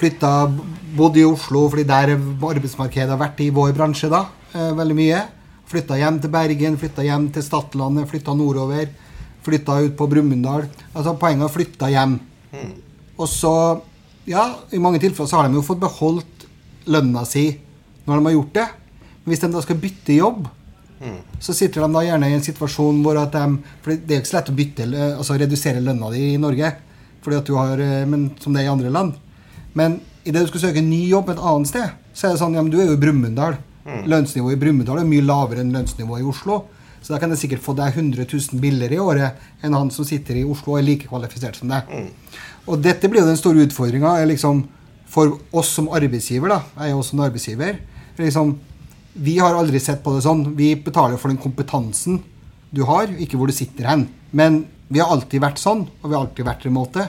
flytta, 0.00 0.32
bodde 0.96 1.20
i 1.20 1.28
Oslo 1.28 1.66
fordi 1.70 1.84
der 1.88 2.16
arbeidsmarkedet 2.16 3.12
har 3.12 3.20
vært 3.20 3.44
i 3.44 3.52
vår 3.54 3.76
bransje 3.76 4.10
da, 4.12 4.24
uh, 4.56 4.72
veldig 4.78 4.96
mye. 4.96 5.20
Flytta 5.70 6.00
hjem 6.00 6.18
til 6.22 6.32
Bergen, 6.34 6.80
flytta 6.80 7.04
hjem 7.06 7.28
til 7.34 7.46
Stadlandet, 7.46 8.08
flytta 8.10 8.34
nordover 8.34 8.88
flytta 9.44 9.80
ut 9.80 9.96
på 9.96 10.08
Brumunddal. 10.10 10.66
Altså 10.92 11.16
poenget 11.20 11.48
er 11.48 11.54
flytta 11.54 11.90
hjem. 11.92 12.18
Mm. 12.52 12.72
Og 13.20 13.28
så, 13.28 13.54
ja, 14.28 14.46
i 14.72 14.80
mange 14.82 15.00
tilfeller 15.02 15.30
så 15.30 15.40
har 15.40 15.48
de 15.48 15.58
jo 15.58 15.66
fått 15.66 15.82
beholdt 15.82 16.46
lønna 16.90 17.26
si 17.28 17.50
når 18.06 18.16
de 18.16 18.26
har 18.26 18.36
gjort 18.36 18.56
det. 18.56 18.68
Men 19.22 19.32
hvis 19.32 19.44
de 19.44 19.52
da 19.52 19.64
skal 19.64 19.80
bytte 19.80 20.16
jobb, 20.16 20.44
mm. 21.00 21.18
så 21.42 21.56
sitter 21.56 21.84
de 21.84 21.90
da 21.94 22.04
gjerne 22.06 22.30
i 22.30 22.36
en 22.36 22.44
situasjon 22.44 23.02
hvor 23.04 23.20
at 23.20 23.34
de 23.36 23.46
For 23.84 23.94
det 23.94 24.14
er 24.14 24.20
jo 24.20 24.24
ikke 24.24 24.32
så 24.32 24.38
lett 24.38 24.52
å 24.52 24.60
bytte, 24.60 24.88
altså 25.16 25.40
redusere 25.40 25.84
lønna 25.84 26.12
di 26.14 26.30
i 26.34 26.40
Norge, 26.40 26.72
fordi 27.24 27.40
at 27.40 27.48
du 27.48 27.56
har, 27.58 27.80
eh, 27.84 28.06
men, 28.08 28.30
som 28.40 28.54
det 28.54 28.62
er 28.62 28.70
i 28.70 28.72
andre 28.72 28.92
land. 28.92 29.18
Men 29.78 30.00
idet 30.24 30.44
du 30.44 30.50
skal 30.50 30.66
søke 30.68 30.82
en 30.82 30.90
ny 30.90 31.04
jobb 31.08 31.30
et 31.32 31.42
annet 31.52 31.70
sted, 31.70 31.96
så 32.14 32.28
er 32.28 32.34
det 32.34 32.42
sånn 32.42 32.56
ja, 32.56 32.64
men 32.64 32.72
du 32.72 32.78
er 32.80 32.90
jo 32.90 32.98
i 32.98 33.00
Brumunddal. 33.00 33.56
Mm. 33.86 34.02
Lønnsnivået 34.10 34.56
i 34.56 34.60
Brumunddal 34.60 35.00
er 35.02 35.08
mye 35.08 35.24
lavere 35.24 35.64
enn 35.64 35.72
lønnsnivået 35.74 36.24
i 36.24 36.28
Oslo. 36.30 36.62
Så 37.00 37.14
da 37.14 37.20
kan 37.20 37.32
jeg 37.32 37.40
sikkert 37.44 37.64
få 37.64 37.72
deg 37.78 37.94
100 37.94 38.26
000 38.28 38.60
billigere 38.60 38.98
i 38.98 39.00
året 39.00 39.64
enn 39.64 39.76
han 39.76 39.92
som 39.94 40.04
sitter 40.04 40.36
i 40.36 40.44
Oslo 40.44 40.74
og 40.74 40.82
er 40.82 40.88
like 40.88 41.08
kvalifisert 41.08 41.56
som 41.56 41.70
deg. 41.72 41.88
Mm. 41.88 42.10
Og 42.68 42.82
dette 42.84 43.08
blir 43.08 43.22
jo 43.22 43.30
den 43.30 43.40
store 43.40 43.64
utfordringa 43.64 44.18
liksom, 44.28 44.66
for 45.10 45.38
oss 45.56 45.72
som 45.78 45.88
arbeidsgiver. 45.96 46.52
da, 46.52 46.60
Jeg 46.76 46.90
er 46.90 46.92
jo 46.92 46.98
også 47.00 47.16
en 47.16 47.24
arbeidsgiver. 47.24 47.80
Liksom, 48.18 48.58
vi 49.14 49.38
har 49.38 49.56
aldri 49.56 49.80
sett 49.80 50.04
på 50.04 50.12
det 50.14 50.26
sånn. 50.26 50.44
Vi 50.58 50.74
betaler 50.76 51.16
for 51.16 51.32
den 51.32 51.40
kompetansen 51.40 52.20
du 52.70 52.84
har, 52.86 53.08
ikke 53.18 53.38
hvor 53.40 53.50
du 53.50 53.56
sitter 53.56 53.88
hen. 53.88 54.04
Men 54.30 54.66
vi 54.90 55.00
har 55.00 55.10
alltid 55.10 55.42
vært 55.42 55.58
sånn, 55.58 55.86
og 55.88 56.04
vi 56.06 56.14
har 56.14 56.22
alltid 56.22 56.46
vært 56.46 56.66
remote. 56.68 57.08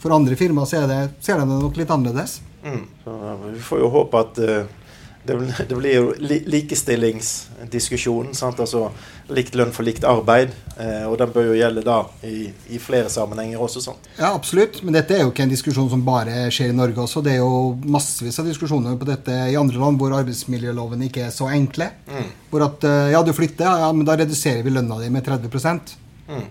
For 0.00 0.16
andre 0.16 0.36
firmaer 0.38 0.68
ser 0.68 0.86
de 0.86 0.94
det, 0.94 1.00
ser 1.24 1.40
det 1.40 1.48
nok 1.50 1.76
litt 1.76 1.90
annerledes. 1.92 2.40
Mm. 2.64 2.84
Så, 3.04 3.16
vi 3.46 3.64
får 3.64 3.82
jo 3.82 3.94
håpe 3.96 4.22
at 4.26 4.44
uh 4.44 4.60
det, 5.22 5.54
det, 5.68 5.74
blir 5.76 5.94
jo 5.94 6.14
likestillingsdiskusjonen. 6.48 8.32
Altså 8.32 8.90
likt 9.30 9.54
lønn 9.58 9.72
for 9.74 9.84
likt 9.84 10.04
arbeid. 10.08 10.48
Eh, 10.80 11.04
og 11.04 11.18
den 11.20 11.32
bør 11.34 11.50
jo 11.50 11.58
gjelde 11.58 11.82
da 11.84 11.98
i, 12.26 12.48
i 12.72 12.78
flere 12.80 13.10
sammenhenger 13.12 13.60
også. 13.60 13.80
Sant? 13.84 14.08
Ja, 14.16 14.32
absolutt. 14.32 14.82
Men 14.82 14.96
dette 14.96 15.14
er 15.16 15.22
jo 15.26 15.30
ikke 15.34 15.44
en 15.44 15.52
diskusjon 15.52 15.90
som 15.92 16.04
bare 16.06 16.48
skjer 16.54 16.72
i 16.72 16.76
Norge 16.76 17.04
også. 17.04 17.20
Det 17.26 17.32
er 17.36 17.42
jo 17.42 17.76
massevis 17.84 18.40
av 18.40 18.46
diskusjoner 18.48 18.96
på 19.00 19.08
dette 19.08 19.34
i 19.52 19.58
andre 19.60 19.78
land 19.82 20.00
hvor 20.00 20.16
arbeidsmiljøloven 20.22 21.00
ikke 21.10 21.26
er 21.28 21.32
så 21.34 21.46
enkle. 21.52 21.86
Mm. 22.08 22.30
Hvor 22.52 22.60
at 22.70 22.80
eh, 22.88 23.12
ja, 23.14 23.20
du 23.26 23.32
flytter, 23.36 23.84
ja, 23.84 23.90
men 23.92 24.08
da 24.08 24.16
reduserer 24.20 24.64
vi 24.64 24.72
lønna 24.72 25.02
di 25.02 25.12
med 25.12 25.26
30 25.26 25.52
mm. 26.30 26.48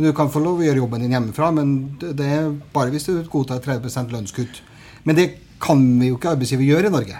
Du 0.00 0.12
kan 0.16 0.30
få 0.32 0.40
lov 0.40 0.62
å 0.62 0.64
gjøre 0.64 0.80
jobben 0.80 1.02
din 1.04 1.12
hjemmefra, 1.12 1.50
men 1.52 1.72
det 2.00 2.24
er 2.24 2.46
bare 2.72 2.88
hvis 2.94 3.04
du 3.10 3.18
godtar 3.28 3.58
30% 3.60 4.14
lønnskutt. 4.14 4.62
Men 5.04 5.18
det 5.18 5.26
kan 5.60 5.82
vi 6.00 6.08
jo 6.08 6.16
ikke 6.16 6.30
arbeidsgiver 6.32 6.64
gjøre 6.64 6.88
i 6.88 6.94
Norge. 6.94 7.18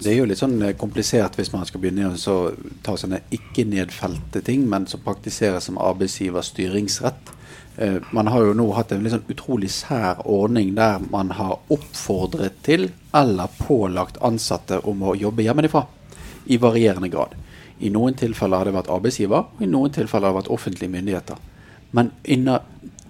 Det 0.00 0.10
er 0.12 0.18
jo 0.18 0.26
litt 0.28 0.40
sånn 0.40 0.58
eh, 0.64 0.74
komplisert 0.76 1.38
hvis 1.38 1.52
man 1.54 1.64
skal 1.68 1.80
begynne 1.80 2.10
å 2.12 2.36
ta 2.84 2.92
sånne 3.00 3.22
ikke-nedfelte 3.32 4.44
ting, 4.44 4.66
men 4.68 4.84
som 4.88 5.00
praktiseres 5.04 5.70
som 5.70 5.80
arbeidsgivers 5.80 6.52
styringsrett. 6.52 7.32
Eh, 7.80 7.96
man 8.12 8.28
har 8.28 8.44
jo 8.44 8.56
nå 8.56 8.68
hatt 8.76 8.92
en 8.92 9.00
litt 9.04 9.16
sånn 9.16 9.32
utrolig 9.32 9.72
sær 9.72 10.20
ordning 10.28 10.74
der 10.76 11.00
man 11.12 11.32
har 11.40 11.56
oppfordret 11.72 12.60
til 12.68 12.90
eller 13.16 13.52
pålagt 13.62 14.20
ansatte 14.24 14.82
om 14.84 15.08
å 15.08 15.16
jobbe 15.16 15.48
hjemmefra 15.48 15.86
i 16.52 16.60
varierende 16.60 17.08
grad. 17.12 17.32
I 17.80 17.88
noen 17.92 18.12
tilfeller 18.12 18.60
har 18.60 18.68
det 18.68 18.76
vært 18.76 18.92
arbeidsgiver, 18.92 19.48
og 19.56 19.64
i 19.64 19.72
noen 19.72 19.96
tilfeller 19.96 20.28
har 20.28 20.36
det 20.36 20.42
vært 20.42 20.56
offentlige 20.58 20.92
myndigheter. 20.92 21.40
Men 21.90 22.12
innen 22.24 22.60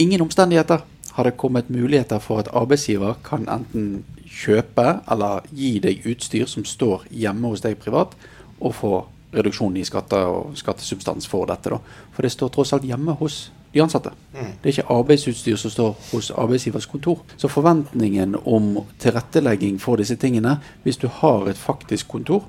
ingen 0.00 0.22
omstendigheter 0.24 0.80
har 1.12 1.24
det 1.24 1.36
kommet 1.36 1.70
muligheter 1.70 2.18
for 2.18 2.40
at 2.40 2.50
arbeidsgiver 2.56 3.18
kan 3.24 3.48
enten 3.50 4.04
kjøpe 4.30 5.00
eller 5.10 5.46
gi 5.52 5.78
deg 5.82 6.06
utstyr 6.06 6.46
som 6.48 6.64
står 6.64 7.08
hjemme 7.10 7.50
hos 7.50 7.64
deg 7.64 7.78
privat, 7.82 8.14
og 8.60 8.76
få 8.76 8.92
reduksjon 9.34 9.76
i 9.78 9.86
skatter 9.86 10.26
og 10.30 10.58
skattesubstans 10.58 11.28
for 11.30 11.48
dette. 11.50 11.70
Da. 11.70 11.78
For 12.14 12.26
det 12.26 12.32
står 12.34 12.52
tross 12.54 12.72
alt 12.74 12.86
hjemme 12.86 13.14
hos 13.20 13.50
de 13.72 13.82
ansatte. 13.82 14.10
Mm. 14.34 14.52
Det 14.62 14.68
er 14.68 14.74
ikke 14.74 14.94
arbeidsutstyr 14.94 15.58
som 15.60 15.70
står 15.70 15.92
hos 16.10 16.30
arbeidsgivers 16.34 16.88
kontor. 16.90 17.20
Så 17.36 17.50
forventningen 17.50 18.36
om 18.44 18.72
tilrettelegging 19.02 19.78
for 19.82 20.00
disse 20.00 20.16
tingene, 20.18 20.56
hvis 20.82 20.98
du 20.98 21.06
har 21.20 21.46
et 21.50 21.58
faktisk 21.58 22.08
kontor, 22.10 22.48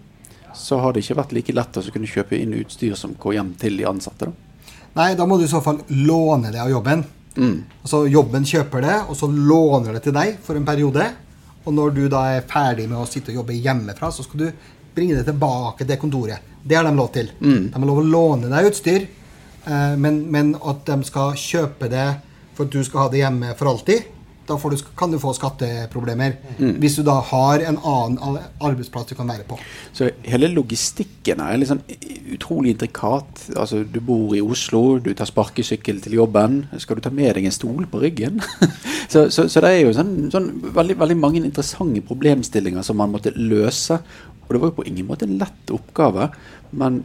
så 0.58 0.82
har 0.82 0.94
det 0.94 1.06
ikke 1.06 1.20
vært 1.22 1.36
like 1.38 1.54
lett 1.56 1.78
å 1.78 1.92
kunne 1.94 2.10
kjøpe 2.10 2.38
inn 2.38 2.58
utstyr 2.58 2.98
som 3.00 3.14
går 3.20 3.38
hjem 3.38 3.54
til 3.62 3.78
de 3.78 3.88
ansatte. 3.88 4.32
da. 4.32 4.51
Nei, 4.98 5.14
da 5.16 5.26
må 5.28 5.38
du 5.40 5.46
i 5.46 5.52
så 5.52 5.62
fall 5.64 5.80
låne 5.88 6.52
det 6.52 6.60
av 6.62 6.72
jobben. 6.72 7.04
Mm. 7.38 7.58
Altså 7.82 8.04
Jobben 8.12 8.46
kjøper 8.48 8.84
det, 8.84 8.98
og 9.08 9.16
så 9.16 9.30
låner 9.32 9.96
det 9.96 10.04
til 10.08 10.16
deg 10.16 10.40
for 10.44 10.60
en 10.60 10.68
periode. 10.68 11.06
Og 11.64 11.76
når 11.76 11.94
du 11.96 12.04
da 12.12 12.26
er 12.36 12.48
ferdig 12.50 12.90
med 12.90 13.00
å 13.00 13.08
sitte 13.08 13.32
og 13.32 13.42
jobbe 13.42 13.56
hjemmefra, 13.56 14.10
så 14.12 14.26
skal 14.26 14.44
du 14.44 14.70
bringe 14.96 15.16
det 15.16 15.28
tilbake 15.30 15.88
til 15.88 16.00
kontoret. 16.02 16.50
Det 16.64 16.76
har 16.78 16.86
de 16.86 16.94
lov 16.98 17.12
til. 17.16 17.32
Mm. 17.40 17.70
De 17.70 17.78
har 17.78 17.88
lov 17.88 18.02
å 18.02 18.08
låne 18.08 18.52
deg 18.52 18.68
utstyr, 18.72 19.08
eh, 19.64 19.94
men, 19.98 20.26
men 20.34 20.56
at 20.60 20.84
de 20.90 20.98
skal 21.08 21.38
kjøpe 21.40 21.90
det 21.92 22.08
for 22.58 22.68
at 22.68 22.74
du 22.76 22.82
skal 22.84 23.06
ha 23.06 23.14
det 23.14 23.22
hjemme 23.24 23.54
for 23.60 23.72
alltid, 23.72 24.10
da 24.52 24.72
du, 24.72 24.84
kan 24.98 25.14
du 25.14 25.18
få 25.22 25.34
skatteproblemer. 25.38 26.36
Mm. 26.60 26.76
Hvis 26.84 26.98
du 27.00 27.04
da 27.08 27.18
har 27.32 27.64
en 27.66 27.80
annen 27.80 28.40
arbeidsplass 28.62 29.10
du 29.10 29.16
kan 29.18 29.30
være 29.32 29.48
på. 29.48 29.58
Så 29.96 30.12
hele 30.28 30.52
logistikken 30.52 31.42
er 31.44 31.66
sånn 31.68 31.84
utrolig 32.36 32.76
intrikat. 32.76 33.46
Altså, 33.56 33.84
du 33.84 34.00
bor 34.04 34.36
i 34.38 34.44
Oslo, 34.44 35.00
du 35.04 35.12
tar 35.18 35.30
sparkesykkel 35.30 36.02
til 36.04 36.20
jobben. 36.20 36.66
Skal 36.82 37.00
du 37.00 37.06
ta 37.06 37.14
med 37.14 37.34
deg 37.38 37.48
en 37.48 37.56
stol 37.56 37.88
på 37.90 38.04
ryggen? 38.04 38.42
så, 39.14 39.30
så, 39.34 39.48
så 39.48 39.64
det 39.64 39.72
er 39.72 39.82
jo 39.86 39.96
sånn, 39.96 40.14
sånn 40.34 40.52
veldig, 40.76 41.00
veldig 41.02 41.18
mange 41.20 41.42
interessante 41.44 42.04
problemstillinger 42.06 42.86
som 42.86 43.00
man 43.02 43.14
måtte 43.16 43.34
løse. 43.38 44.02
Og 44.46 44.54
det 44.54 44.62
var 44.62 44.72
jo 44.72 44.80
på 44.82 44.88
ingen 44.90 45.08
måte 45.08 45.28
en 45.28 45.40
lett 45.40 45.72
oppgave, 45.72 46.28
men 46.76 47.04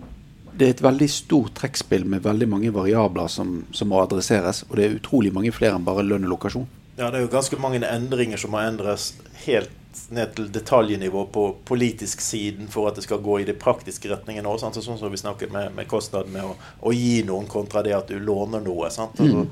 det 0.57 0.67
er 0.67 0.75
et 0.75 0.83
veldig 0.85 1.09
stort 1.13 1.55
trekkspill 1.59 2.07
med 2.09 2.25
veldig 2.25 2.49
mange 2.49 2.73
variabler 2.73 3.29
som, 3.31 3.59
som 3.77 3.91
må 3.93 4.01
adresseres. 4.01 4.65
Og 4.71 4.79
det 4.79 4.87
er 4.87 4.97
utrolig 4.97 5.33
mange 5.35 5.53
flere 5.55 5.77
enn 5.77 5.85
bare 5.87 6.05
lønn 6.07 6.25
og 6.27 6.37
lokasjon. 6.37 6.67
Ja, 6.97 7.11
det 7.11 7.19
er 7.19 7.27
jo 7.27 7.33
ganske 7.33 7.59
mange 7.61 7.83
endringer 7.85 8.41
som 8.41 8.55
må 8.55 8.63
endres 8.65 9.11
helt 9.45 9.75
ned 10.09 10.33
til 10.37 10.49
detaljnivå 10.53 11.27
på 11.33 11.57
politisk 11.65 12.21
siden 12.21 12.69
for 12.73 12.89
at 12.89 12.97
det 12.97 13.05
skal 13.05 13.21
gå 13.25 13.41
i 13.41 13.49
de 13.49 13.57
praktiske 13.57 14.09
retningene 14.11 14.49
òg. 14.49 14.61
Sånn 14.61 14.99
som 14.99 15.13
vi 15.13 15.21
snakket 15.21 15.53
med, 15.53 15.75
med 15.77 15.89
kostnaden 15.91 16.33
med 16.33 16.47
å, 16.47 16.55
å, 16.81 16.95
gi 16.97 17.21
noen 17.27 17.49
kontra 17.51 17.83
det 17.85 17.97
at 17.97 18.09
du 18.09 18.17
låner 18.21 18.65
noe. 18.65 18.91
Sant? 18.93 19.21
Altså, 19.21 19.47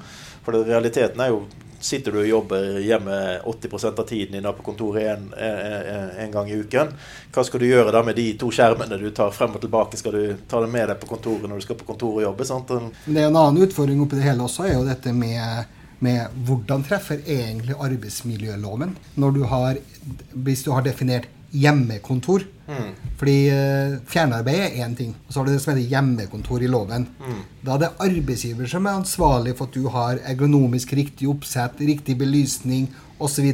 for 0.45 0.57
det, 0.57 0.65
realiteten 0.73 1.21
er 1.21 1.35
jo 1.35 1.45
Sitter 1.85 2.15
du 2.15 2.23
og 2.23 2.25
jobber 2.25 2.79
hjemme 2.81 3.17
80% 3.45 3.99
av 4.01 4.07
tiden 4.09 4.39
din 4.39 4.47
på 4.57 4.65
kontoret 4.65 5.19
en, 5.19 5.27
en, 5.37 6.07
en, 6.23 6.31
gang 6.33 6.49
i 6.49 6.57
uken, 6.57 6.95
hva 7.35 7.45
skal 7.45 7.61
du 7.61 7.67
gjøre 7.67 7.93
da 7.93 8.01
med 8.07 8.17
de 8.17 8.25
to 8.41 8.49
skjermene 8.49 8.97
du 9.03 9.11
tar 9.13 9.35
frem 9.37 9.53
og 9.53 9.61
tilbake? 9.61 9.99
Skal 10.01 10.17
du 10.17 10.47
ta 10.49 10.63
dem 10.65 10.73
med 10.73 10.89
deg 10.89 10.97
på 11.03 11.11
kontoret 11.11 11.45
når 11.45 11.61
du 11.61 11.67
skal 11.67 11.77
på 11.77 11.91
kontoret 11.91 12.23
og 12.23 12.25
jobbe? 12.31 12.47
Sant? 12.49 12.73
Det 13.05 13.19
er 13.19 13.29
en 13.29 13.37
annen 13.37 13.67
utfordring 13.67 14.01
oppi 14.01 14.17
det 14.17 14.25
hele 14.31 14.47
også, 14.47 14.65
er 14.65 14.79
jo 14.79 14.87
dette 14.89 15.13
med 15.13 15.84
med 16.05 16.35
hvordan 16.47 16.85
treffer 16.87 17.23
egentlig 17.23 17.77
arbeidsmiljøloven 17.79 18.97
når 19.21 19.37
du 19.37 19.45
har, 19.51 19.79
hvis 20.35 20.65
du 20.67 20.73
har 20.75 20.85
definert 20.87 21.29
hjemmekontor. 21.55 22.45
Mm. 22.67 22.91
Fordi 23.21 23.37
eh, 23.53 23.97
fjernarbeid 24.11 24.61
er 24.61 24.77
én 24.87 24.97
ting, 24.97 25.15
og 25.27 25.33
så 25.33 25.41
har 25.41 25.47
du 25.47 25.53
det 25.53 25.63
som 25.63 25.75
heter 25.75 25.91
hjemmekontor 25.93 26.65
i 26.65 26.71
loven. 26.71 27.07
Mm. 27.21 27.41
Da 27.65 27.75
er 27.75 27.83
det 27.85 27.91
arbeidsgiver 28.07 28.71
som 28.71 28.87
er 28.87 29.01
ansvarlig 29.01 29.57
for 29.59 29.69
at 29.69 29.77
du 29.77 29.89
har 29.93 30.23
ergonomisk 30.25 30.95
riktig 30.97 31.29
oppsett, 31.31 31.81
riktig 31.81 32.19
belysning 32.19 32.89
osv. 33.19 33.53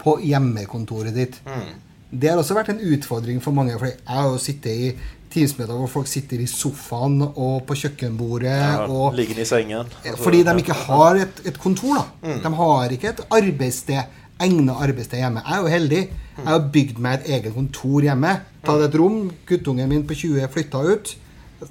på 0.00 0.18
hjemmekontoret 0.24 1.16
ditt. 1.16 1.40
Mm. 1.44 1.72
Det 2.10 2.30
har 2.30 2.40
også 2.40 2.56
vært 2.56 2.72
en 2.72 2.82
utfordring 2.82 3.40
for 3.42 3.54
mange. 3.54 3.76
For 3.78 3.90
jeg 3.90 3.98
har 4.06 4.28
jo 4.28 4.38
sittet 4.42 4.70
i 4.70 4.92
Teamsmøter 5.30 5.76
hvor 5.78 5.90
folk 5.90 6.08
sitter 6.10 6.40
i 6.42 6.46
sofaen 6.50 7.20
og 7.28 7.60
på 7.68 7.76
kjøkkenbordet. 7.78 8.50
Ja, 8.50 8.86
og 8.90 9.14
Liggende 9.18 9.44
i 9.44 9.48
sengen. 9.48 9.92
Altså, 10.02 10.22
fordi 10.24 10.42
de 10.46 10.56
ikke 10.58 10.76
har 10.86 11.20
et, 11.22 11.42
et 11.46 11.60
kontor. 11.62 12.00
da. 12.00 12.06
Mm. 12.26 12.42
De 12.42 12.52
har 12.60 12.96
ikke 12.96 13.12
et 13.12 13.22
arbeidssted, 13.38 14.18
egnet 14.40 14.82
arbeidssted 14.88 15.22
hjemme. 15.22 15.44
Jeg 15.46 15.56
er 15.56 15.62
jo 15.62 15.72
heldig. 15.76 16.02
Jeg 16.40 16.48
har 16.48 16.68
bygd 16.74 17.00
meg 17.04 17.20
et 17.20 17.32
eget 17.36 17.54
kontor 17.54 18.06
hjemme. 18.08 18.34
Tatt 18.66 18.84
et 18.88 18.98
rom. 18.98 19.22
Guttungen 19.46 19.88
min 19.88 20.06
på 20.08 20.18
20 20.18 20.50
flytta 20.54 20.82
ut. 20.90 21.16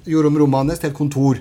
Gjorde 0.06 0.30
om 0.30 0.38
rommet 0.40 0.72
hans 0.72 0.82
til 0.82 0.92
et 0.92 0.96
kontor. 0.96 1.40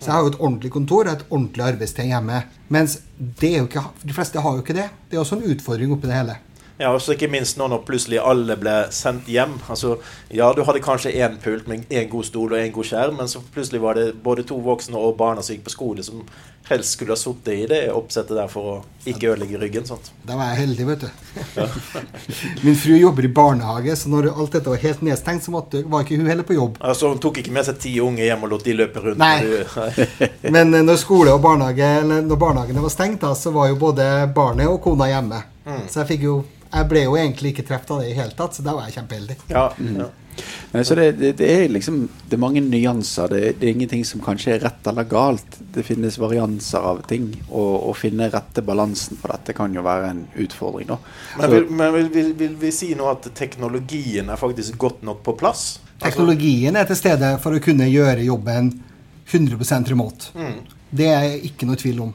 Så 0.00 0.10
jeg 0.10 0.14
har 0.18 0.24
jo 0.26 0.32
et 0.34 0.40
ordentlig 0.40 0.70
kontor 0.74 1.06
og 1.06 1.12
et 1.14 1.28
ordentlig 1.30 1.64
arbeidssted 1.64 2.10
hjemme. 2.10 2.42
Mens 2.74 2.98
det 3.40 3.54
er 3.54 3.62
jo 3.62 3.68
ikke, 3.70 3.84
de 4.04 4.16
fleste 4.16 4.42
har 4.42 4.56
jo 4.56 4.64
ikke 4.64 4.76
det. 4.76 4.90
Det 5.08 5.16
er 5.16 5.22
også 5.22 5.38
en 5.38 5.46
utfordring 5.54 5.94
oppi 5.94 6.10
det 6.10 6.18
hele. 6.18 6.36
Ja, 6.78 6.90
og 6.90 7.04
ikke 7.12 7.28
minst 7.30 7.54
nå 7.54 7.68
når 7.70 7.84
plutselig 7.86 8.18
alle 8.18 8.56
ble 8.58 8.72
sendt 8.94 9.28
hjem. 9.30 9.60
Altså, 9.70 9.94
ja, 10.34 10.48
du 10.56 10.64
hadde 10.66 10.82
kanskje 10.82 11.12
én 11.14 11.36
pult 11.42 11.68
med 11.70 11.84
én 11.86 12.08
god 12.10 12.26
stol 12.26 12.56
og 12.56 12.58
én 12.58 12.72
god 12.74 12.88
skjerm, 12.88 13.20
men 13.20 13.30
så 13.30 13.42
plutselig 13.54 13.82
var 13.84 13.94
det 14.00 14.08
både 14.24 14.42
to 14.48 14.58
voksne 14.58 14.98
og 14.98 15.14
barna 15.20 15.42
som 15.42 15.54
gikk 15.54 15.68
på 15.68 15.74
skole, 15.76 16.02
som 16.02 16.24
helst 16.66 16.96
skulle 16.96 17.12
ha 17.12 17.20
sittet 17.20 17.52
i 17.54 17.66
det 17.68 17.80
oppsettet 17.92 18.34
der 18.34 18.48
for 18.50 18.70
å 18.70 18.74
ikke 19.06 19.34
ødelegge 19.34 19.60
ryggen. 19.60 19.86
sant? 19.86 20.10
Da 20.26 20.34
var 20.40 20.50
jeg 20.50 20.64
heldig, 20.64 20.86
vet 20.88 21.04
du. 21.04 21.08
Min 22.64 22.78
fru 22.80 22.96
jobber 22.96 23.28
i 23.28 23.32
barnehage, 23.38 23.94
så 24.00 24.10
når 24.10 24.32
alt 24.32 24.58
dette 24.58 24.72
var 24.72 24.82
helt 24.82 25.06
nedstengt, 25.06 25.44
så 25.46 25.54
måtte, 25.54 25.84
var 25.86 26.02
ikke 26.02 26.18
hun 26.18 26.32
heller 26.32 26.48
på 26.48 26.56
jobb. 26.56 26.80
Altså, 26.80 27.12
Hun 27.12 27.22
tok 27.22 27.38
ikke 27.44 27.54
med 27.54 27.68
seg 27.68 27.78
ti 27.84 27.94
unge 28.02 28.24
hjem 28.24 28.48
og 28.48 28.54
lot 28.56 28.66
de 28.66 28.74
løpe 28.80 29.04
rundt. 29.04 29.20
Nei. 29.20 29.44
Men 30.56 30.74
eh, 30.74 30.82
når 30.82 30.98
skole 31.04 31.36
og 31.36 31.44
barnehage, 31.44 31.94
eller 32.00 32.24
når 32.24 32.40
barnehagene 32.48 32.82
var 32.82 32.96
stengt, 32.96 33.20
da, 33.22 33.34
så 33.38 33.54
var 33.54 33.70
jo 33.70 33.78
både 33.78 34.08
barnet 34.34 34.72
og 34.72 34.80
kona 34.82 35.12
hjemme. 35.12 35.44
Så 35.64 36.02
jeg 36.02 36.08
fikk 36.10 36.26
jo 36.26 36.34
Jeg 36.74 36.90
ble 36.90 37.04
jo 37.04 37.16
egentlig 37.18 37.54
ikke 37.54 37.66
truffet 37.68 37.94
av 37.94 38.02
det 38.02 38.10
i 38.10 38.18
hele 38.18 38.34
tatt, 38.34 38.56
så 38.56 38.64
da 38.66 38.74
var 38.74 38.88
jeg 38.88 38.98
kjempeheldig. 38.98 39.36
Ja, 39.52 39.68
ja. 39.78 40.10
Nei, 40.72 40.82
Så 40.84 40.96
det, 40.98 41.12
det, 41.12 41.28
det 41.38 41.46
er 41.46 41.68
liksom 41.70 42.08
Det 42.26 42.34
er 42.34 42.40
mange 42.42 42.62
nyanser. 42.64 43.28
Det, 43.30 43.52
det 43.60 43.68
er 43.68 43.76
ingenting 43.76 44.02
som 44.06 44.22
kanskje 44.24 44.56
er 44.56 44.64
rett 44.64 44.88
eller 44.90 45.06
galt. 45.06 45.58
Det 45.74 45.84
finnes 45.86 46.18
varianser 46.18 46.82
av 46.82 47.04
ting. 47.10 47.28
Og 47.50 47.90
å 47.90 47.94
finne 47.94 48.26
rette 48.32 48.64
balansen 48.66 49.20
på 49.20 49.30
dette 49.30 49.54
kan 49.56 49.74
jo 49.74 49.84
være 49.86 50.10
en 50.10 50.24
utfordring. 50.46 50.90
da 50.90 50.98
Men, 51.38 51.50
vil, 51.52 51.68
men 51.70 51.94
vil, 51.94 52.10
vil, 52.16 52.34
vil 52.40 52.58
vi 52.64 52.72
si 52.74 52.90
nå 52.98 53.06
at 53.12 53.30
teknologien 53.38 54.30
er 54.30 54.40
faktisk 54.40 54.78
godt 54.80 55.06
nok 55.06 55.22
på 55.26 55.36
plass? 55.38 55.64
Altså, 55.94 56.08
Teknologien 56.08 56.76
er 56.76 56.90
til 56.90 56.98
stede 56.98 57.30
for 57.42 57.54
å 57.54 57.62
kunne 57.62 57.86
gjøre 57.86 58.26
jobben 58.26 58.72
100 59.30 59.88
remote. 59.88 60.34
Mm. 60.34 60.60
Det 60.94 61.10
er 61.10 61.32
ikke 61.46 61.66
noe 61.70 61.78
tvil 61.78 62.02
om. 62.08 62.12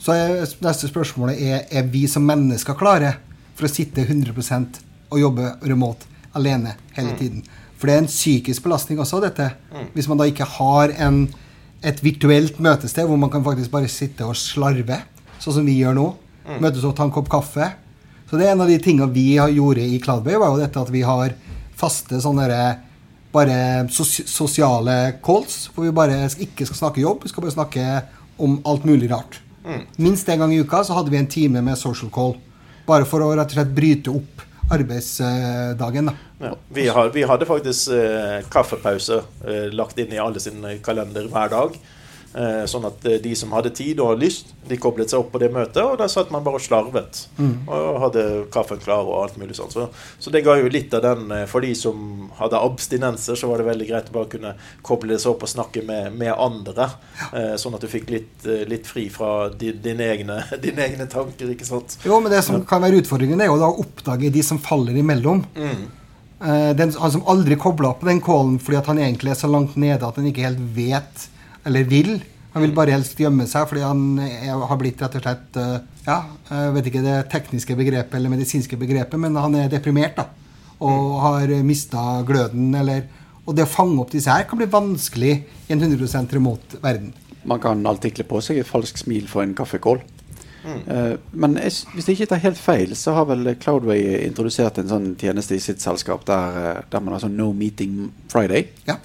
Så 0.00 0.16
neste 0.64 0.88
spørsmålet 0.88 1.40
er 1.40 1.66
er 1.70 1.88
vi 1.92 2.06
som 2.08 2.24
mennesker 2.26 2.74
klare 2.78 3.14
for 3.60 3.68
å 3.68 3.72
sitte 3.72 4.06
100% 4.06 4.80
og 5.10 5.20
jobbe 5.20 5.54
remote 5.68 6.08
alene 6.38 6.76
hele 6.96 7.14
tiden. 7.18 7.44
For 7.76 7.88
det 7.88 7.94
er 7.94 8.02
en 8.04 8.10
psykisk 8.10 8.64
belastning 8.64 9.00
også, 9.02 9.20
dette. 9.24 9.50
Hvis 9.94 10.08
man 10.08 10.20
da 10.20 10.26
ikke 10.28 10.48
har 10.58 10.92
en, 11.00 11.22
et 11.84 12.02
virtuelt 12.04 12.60
møtested 12.60 13.08
hvor 13.08 13.20
man 13.20 13.32
kan 13.32 13.44
faktisk 13.44 13.72
bare 13.72 13.88
sitte 13.90 14.26
og 14.28 14.36
slarve, 14.38 15.00
sånn 15.40 15.60
som 15.60 15.68
vi 15.68 15.78
gjør 15.80 15.96
nå. 15.96 16.08
Møtes 16.60 16.84
og 16.84 16.96
ta 16.98 17.06
en 17.06 17.14
kopp 17.14 17.30
kaffe. 17.30 17.70
Så 18.28 18.38
det 18.38 18.46
er 18.46 18.54
en 18.54 18.62
av 18.64 18.70
de 18.70 18.78
tingene 18.82 19.10
vi 19.12 19.36
har 19.38 19.50
gjort 19.52 19.80
i 19.82 19.98
Cloudbay, 20.02 20.36
var 20.38 20.52
jo 20.52 20.60
dette 20.60 20.80
at 20.80 20.92
vi 20.92 21.02
har 21.06 21.34
faste 21.80 22.20
sånne 22.20 22.48
bare 23.30 23.56
sos 23.94 24.16
sosiale 24.26 24.96
calls, 25.22 25.68
hvor 25.72 25.86
vi 25.86 25.94
bare 25.94 26.24
ikke 26.42 26.66
skal 26.66 26.78
snakke 26.78 27.02
jobb, 27.02 27.24
vi 27.24 27.30
skal 27.30 27.44
bare 27.44 27.54
snakke 27.54 27.84
om 28.42 28.58
alt 28.66 28.86
mulig 28.88 29.10
rart. 29.12 29.40
Minst 30.02 30.28
en 30.28 30.42
gang 30.42 30.54
i 30.54 30.60
uka 30.62 30.82
så 30.84 30.96
hadde 30.96 31.12
vi 31.12 31.18
en 31.20 31.30
time 31.30 31.62
med 31.62 31.78
social 31.78 32.10
call. 32.10 32.34
Bare 32.90 33.06
for 33.06 33.22
å 33.22 33.30
rett 33.38 33.52
og 33.52 33.58
slett 33.58 33.74
bryte 33.74 34.10
opp 34.10 34.42
arbeidsdagen. 34.70 36.10
da. 36.10 36.14
Ja. 36.40 36.52
Vi, 36.68 36.88
har, 36.88 37.10
vi 37.14 37.22
hadde 37.26 37.46
faktisk 37.46 37.90
eh, 37.94 38.40
kaffepause 38.50 39.22
eh, 39.46 39.66
lagt 39.74 39.98
inn 39.98 40.12
i 40.14 40.18
alle 40.22 40.40
sin 40.42 40.62
kalender 40.82 41.26
hver 41.30 41.50
dag. 41.52 41.76
Eh, 42.30 42.62
sånn 42.70 42.84
at 42.86 43.02
eh, 43.10 43.18
de 43.18 43.32
som 43.34 43.50
hadde 43.56 43.72
tid 43.74 43.98
og 44.02 44.20
lyst, 44.20 44.52
de 44.68 44.76
koblet 44.78 45.10
seg 45.10 45.18
opp 45.18 45.32
på 45.32 45.40
det 45.42 45.48
møtet, 45.50 45.80
og 45.82 45.96
der 45.98 46.10
satt 46.12 46.30
man 46.30 46.44
bare 46.46 46.60
og 46.60 46.62
slarvet. 46.62 47.24
Og 47.42 47.98
hadde 48.04 48.26
kaffen 48.54 48.78
klar 48.82 49.02
og 49.02 49.16
alt 49.24 49.38
mulig 49.40 49.56
sånn. 49.58 49.72
Så, 49.72 49.88
så 50.22 50.30
det 50.30 50.44
ga 50.46 50.54
jo 50.60 50.70
litt 50.70 50.94
av 50.94 51.02
den 51.02 51.32
eh, 51.34 51.46
For 51.50 51.64
de 51.64 51.72
som 51.74 52.28
hadde 52.38 52.60
abstinenser, 52.60 53.38
så 53.38 53.50
var 53.50 53.58
det 53.58 53.66
veldig 53.72 53.88
greit 53.88 54.12
å 54.12 54.16
bare 54.20 54.30
kunne 54.36 54.54
koble 54.86 55.18
seg 55.18 55.32
opp 55.32 55.42
og 55.48 55.50
snakke 55.50 55.82
med, 55.86 56.14
med 56.20 56.30
andre. 56.36 56.86
Ja. 57.20 57.56
sånn 57.60 57.74
at 57.76 57.82
du 57.82 57.88
fikk 57.90 58.08
litt, 58.12 58.46
litt 58.70 58.86
fri 58.88 59.08
fra 59.12 59.48
din, 59.50 59.80
dine, 59.82 60.06
egne, 60.14 60.38
din 60.64 60.78
egne 60.80 61.08
tanker, 61.10 61.50
ikke 61.50 61.66
sant. 61.66 61.98
Jo, 62.06 62.20
men 62.22 62.32
det 62.32 62.44
som 62.46 62.62
kan 62.66 62.84
være 62.84 63.02
utfordringen, 63.02 63.42
er 63.42 63.50
jo 63.50 63.58
da 63.60 63.72
å 63.72 63.82
oppdage 63.82 64.30
de 64.32 64.44
som 64.46 64.60
faller 64.62 64.96
imellom. 65.02 65.42
Mm. 65.58 65.82
den, 66.78 66.94
han 66.94 67.12
som 67.12 67.26
aldri 67.28 67.58
kobla 67.60 67.90
opp 67.90 68.00
på 68.00 68.08
den 68.08 68.22
callen 68.24 68.54
fordi 68.62 68.78
at 68.78 68.86
han 68.88 69.02
egentlig 69.02 69.34
er 69.34 69.42
så 69.42 69.50
langt 69.50 69.74
nede 69.76 70.06
at 70.06 70.16
han 70.16 70.30
ikke 70.30 70.46
helt 70.46 70.62
vet 70.78 71.26
eller 71.68 71.88
vil. 71.88 72.18
Han 72.52 72.64
vil 72.64 72.74
bare 72.74 72.94
helst 72.96 73.18
gjemme 73.20 73.46
seg 73.46 73.68
fordi 73.70 73.84
han 73.86 74.02
er, 74.24 74.50
har 74.58 74.78
blitt 74.80 75.02
rett 75.02 75.16
og 75.20 75.22
slett 75.22 75.58
eh, 75.60 75.76
Ja, 76.06 76.18
jeg 76.48 76.74
vet 76.74 76.90
ikke 76.90 77.04
det 77.04 77.16
tekniske 77.30 77.76
begrepet 77.78 78.16
eller 78.18 78.32
medisinske 78.32 78.78
begrepet, 78.80 79.20
men 79.22 79.38
han 79.38 79.54
er 79.54 79.70
deprimert 79.70 80.16
da, 80.18 80.26
og 80.82 81.18
har 81.22 81.52
mista 81.66 82.22
gløden. 82.26 82.72
Eller, 82.74 83.04
og 83.44 83.54
det 83.54 83.68
å 83.68 83.70
fange 83.70 84.00
opp 84.02 84.14
disse 84.14 84.32
her 84.32 84.48
kan 84.50 84.58
bli 84.58 84.70
vanskelig 84.70 85.34
i 85.68 85.76
en 85.76 85.84
100 85.84 86.34
remote 86.34 86.80
verden. 86.82 87.12
Man 87.46 87.62
kan 87.62 87.86
alltid 87.86 88.18
kle 88.18 88.26
på 88.28 88.40
seg 88.44 88.60
et 88.60 88.68
falskt 88.68 89.04
smil 89.04 89.30
for 89.30 89.44
en 89.44 89.54
kaffekål. 89.56 90.02
Mm. 90.60 91.16
men 91.40 91.56
hvis 91.56 91.86
jeg 91.96 92.18
ikke 92.18 92.26
tar 92.34 92.42
helt 92.42 92.58
feil, 92.60 92.90
så 92.98 93.14
har 93.16 93.24
vel 93.30 93.54
Cloudway 93.62 94.26
introdusert 94.26 94.76
en 94.80 94.90
sånn 94.90 95.06
tjeneste 95.20 95.56
i 95.56 95.62
sitt 95.62 95.80
selskap 95.80 96.26
der, 96.28 96.58
eh, 96.60 96.82
der 96.92 97.00
man 97.00 97.14
har 97.16 97.22
sånn 97.24 97.38
No 97.38 97.52
Meeting 97.56 98.10
Friday. 98.28 98.68
Ja. 98.88 98.98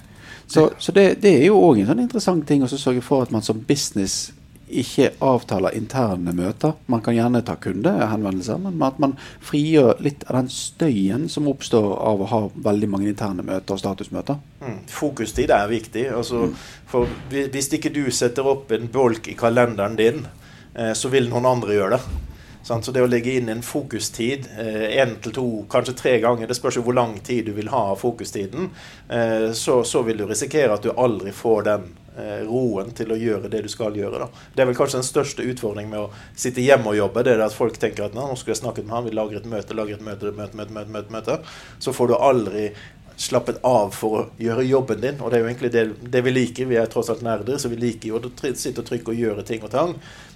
Så, 0.46 0.70
så 0.78 0.92
det, 0.94 1.22
det 1.22 1.32
er 1.40 1.46
jo 1.48 1.58
òg 1.58 1.82
en 1.82 1.90
sånn 1.90 2.04
interessant 2.04 2.46
ting 2.46 2.62
å 2.62 2.70
sørge 2.70 3.02
for 3.02 3.26
at 3.26 3.32
man 3.34 3.42
som 3.42 3.58
business 3.66 4.30
ikke 4.66 5.12
avtaler 5.22 5.76
interne 5.78 6.32
møter. 6.34 6.74
Man 6.90 7.02
kan 7.04 7.14
gjerne 7.14 7.42
ta 7.46 7.54
kundehenvendelser, 7.62 8.58
men 8.64 8.82
at 8.82 8.98
man 9.02 9.14
frigjør 9.46 10.02
litt 10.02 10.24
av 10.26 10.40
den 10.40 10.50
støyen 10.50 11.28
som 11.30 11.46
oppstår 11.50 11.86
av 11.94 12.22
å 12.22 12.30
ha 12.32 12.40
veldig 12.66 12.88
mange 12.90 13.10
interne 13.12 13.46
møter 13.46 13.76
og 13.76 13.82
statusmøter. 13.82 14.40
Mm. 14.64 14.80
Fokustid 14.90 15.54
er 15.54 15.70
viktig. 15.70 16.08
Altså, 16.18 16.48
for 16.90 17.06
Hvis 17.30 17.70
ikke 17.78 17.94
du 17.94 18.04
setter 18.10 18.46
opp 18.46 18.72
en 18.74 18.90
bolk 18.92 19.30
i 19.30 19.38
kalenderen 19.38 19.98
din, 19.98 20.26
eh, 20.74 20.92
så 20.98 21.12
vil 21.14 21.30
noen 21.30 21.46
andre 21.46 21.78
gjøre 21.78 21.98
det. 21.98 22.25
Så 22.66 22.90
det 22.90 23.02
å 23.04 23.06
legge 23.06 23.36
inn 23.38 23.48
en 23.52 23.62
fokustid, 23.62 24.48
én 24.58 25.12
eh, 25.12 25.18
til 25.22 25.34
to, 25.36 25.46
kanskje 25.70 25.94
tre 26.00 26.16
ganger, 26.22 26.48
det 26.50 26.56
spørs 26.58 26.80
jo 26.80 26.82
hvor 26.88 26.96
lang 26.98 27.14
tid 27.22 27.46
du 27.46 27.52
vil 27.54 27.70
ha 27.70 27.92
av 27.92 28.00
fokustiden, 28.00 28.72
eh, 29.06 29.52
så, 29.54 29.84
så, 29.86 30.02
vil 30.02 30.18
du 30.18 30.26
risikere 30.26 30.74
at 30.74 30.82
du 30.82 30.90
aldri 30.90 31.30
får 31.30 31.62
den 31.68 31.84
eh, 32.18 32.42
roen 32.48 32.90
til 32.98 33.14
å 33.14 33.20
gjøre 33.20 33.52
det 33.52 33.62
du 33.68 33.70
skal 33.70 33.94
gjøre. 33.94 34.24
Da. 34.24 34.44
Det 34.56 34.64
er 34.64 34.70
vel 34.72 34.78
kanskje 34.80 34.98
den 34.98 35.06
største 35.06 35.46
utfordringen 35.46 35.94
med 35.94 36.08
å 36.08 36.34
sitte 36.34 36.64
hjemme 36.64 36.90
og 36.90 36.98
jobbe. 36.98 37.22
Det 37.22 37.36
er 37.36 37.46
at 37.46 37.54
folk 37.54 37.78
tenker 37.78 38.08
at 38.08 38.18
nå 38.18 38.26
skulle 38.34 38.56
jeg 38.56 38.64
snakket 38.64 38.88
med 38.88 38.98
han, 38.98 39.06
vi 39.06 39.14
lager 39.14 39.38
et 39.38 39.48
møte, 39.54 39.78
lager 39.78 40.00
et 40.00 40.06
møte, 40.10 40.34
møte, 40.34 40.58
møte, 40.58 40.74
møte, 40.80 40.94
møte, 40.98 41.18
møte. 41.20 41.40
Så 41.78 41.94
får 41.94 42.10
du 42.10 42.18
aldri 42.18 42.70
slappet 43.16 43.62
av 43.64 43.94
for 43.96 44.18
å 44.18 44.24
gjøre 44.40 44.66
jobben 44.66 45.00
din. 45.00 45.20
Og 45.22 45.30
det 45.30 45.38
er 45.38 45.44
jo 45.44 45.48
egentlig 45.48 45.72
det, 45.72 45.84
det 46.12 46.22
vi 46.26 46.34
liker. 46.34 46.68
Vi 46.68 46.78
er 46.80 46.90
tross 46.90 47.08
alt 47.12 47.24
nerder, 47.24 47.58
så 47.62 47.70
vi 47.72 47.78
liker 47.80 48.10
jo 48.10 48.20
å 48.20 48.32
sitte 48.52 48.82
og 48.82 48.88
trykke 48.90 49.14
og 49.14 49.22
gjøre 49.22 49.46
ting 49.46 49.64
og 49.64 49.72
tang. 49.72 49.94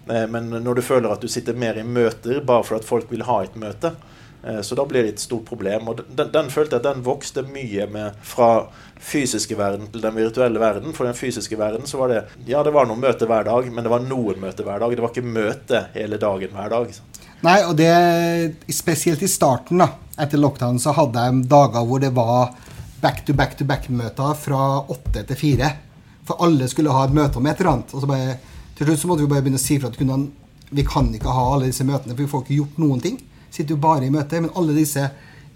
Eh, 0.09 0.26
men 0.30 0.50
når 0.50 0.80
du 0.80 0.85
føler 0.85 1.12
at 1.12 1.23
du 1.23 1.28
sitter 1.30 1.59
mer 1.59 1.78
i 1.78 1.87
møter 1.87 2.40
bare 2.47 2.64
for 2.66 2.80
at 2.80 2.87
folk 2.87 3.11
vil 3.12 3.26
ha 3.28 3.40
et 3.45 3.59
møte, 3.61 3.92
eh, 4.45 4.61
så 4.66 4.78
da 4.78 4.87
blir 4.88 5.04
det 5.04 5.14
et 5.14 5.25
stort 5.25 5.47
problem. 5.49 5.90
Og 5.92 6.02
den, 6.09 6.33
den 6.33 6.50
følte 6.52 6.78
jeg 6.78 6.87
den 6.87 7.04
vokste 7.07 7.45
mye 7.47 7.88
med 7.90 8.19
fra 8.26 8.50
fysiske 9.00 9.57
verden 9.57 9.88
til 9.92 10.04
den 10.04 10.16
virtuelle 10.16 10.61
verden. 10.62 10.95
For 10.97 11.09
den 11.09 11.19
fysiske 11.19 11.59
verden 11.61 11.88
så 11.88 12.00
var 12.00 12.12
det 12.12 12.25
ja, 12.49 12.64
det 12.66 12.75
var 12.76 12.88
noen 12.88 13.02
møter 13.02 13.30
hver 13.30 13.47
dag, 13.49 13.71
men 13.73 13.87
det 13.87 13.92
var 13.92 14.04
noen 14.07 14.40
møter 14.42 14.66
hver 14.66 14.83
dag. 14.83 14.97
Det 14.97 15.07
var 15.07 15.14
ikke 15.14 15.37
møte 15.38 15.85
hele 15.97 16.21
dagen 16.21 16.57
hver 16.57 16.75
dag. 16.76 17.00
Nei, 17.40 17.61
og 17.64 17.73
det 17.78 17.92
spesielt 18.76 19.23
i 19.25 19.28
starten, 19.30 19.80
da, 19.80 19.95
etter 20.21 20.40
lockdown, 20.40 20.76
så 20.83 20.92
hadde 20.92 21.23
jeg 21.25 21.47
dager 21.49 21.87
hvor 21.88 22.02
det 22.02 22.11
var 22.12 22.50
back-to-back-to-back-møter 23.00 24.35
fra 24.37 24.64
åtte 24.92 25.23
til 25.25 25.38
fire. 25.40 25.71
For 26.28 26.45
alle 26.45 26.69
skulle 26.69 26.92
ha 26.92 27.07
et 27.07 27.16
møte 27.16 27.40
om 27.40 27.49
et 27.49 27.62
eller 27.62 27.73
annet. 27.73 27.95
Og 27.97 28.02
så 28.02 28.11
bare 28.11 28.35
til 28.80 28.88
slutt 28.88 29.02
så 29.02 29.08
måtte 29.10 29.26
vi 29.26 29.28
bare 29.28 29.44
begynne 29.44 29.60
å 29.60 29.62
si 29.62 29.76
fra 29.76 29.90
at 29.92 29.99
vi 30.70 30.84
kan 30.88 31.10
ikke 31.12 31.32
ha 31.34 31.42
alle 31.52 31.66
disse 31.68 31.84
møtene, 31.84 32.14
for 32.14 32.22
vi 32.25 32.30
får 32.30 32.44
ikke 32.46 32.56
gjort 32.62 32.78
noen 32.80 33.02
ting. 33.04 33.18
Sitter 33.52 33.75
jo 33.75 33.82
bare 33.82 34.06
i 34.06 34.12
møte. 34.14 34.40
Men 34.40 34.54
alle 34.56 34.72
disse 34.72 35.02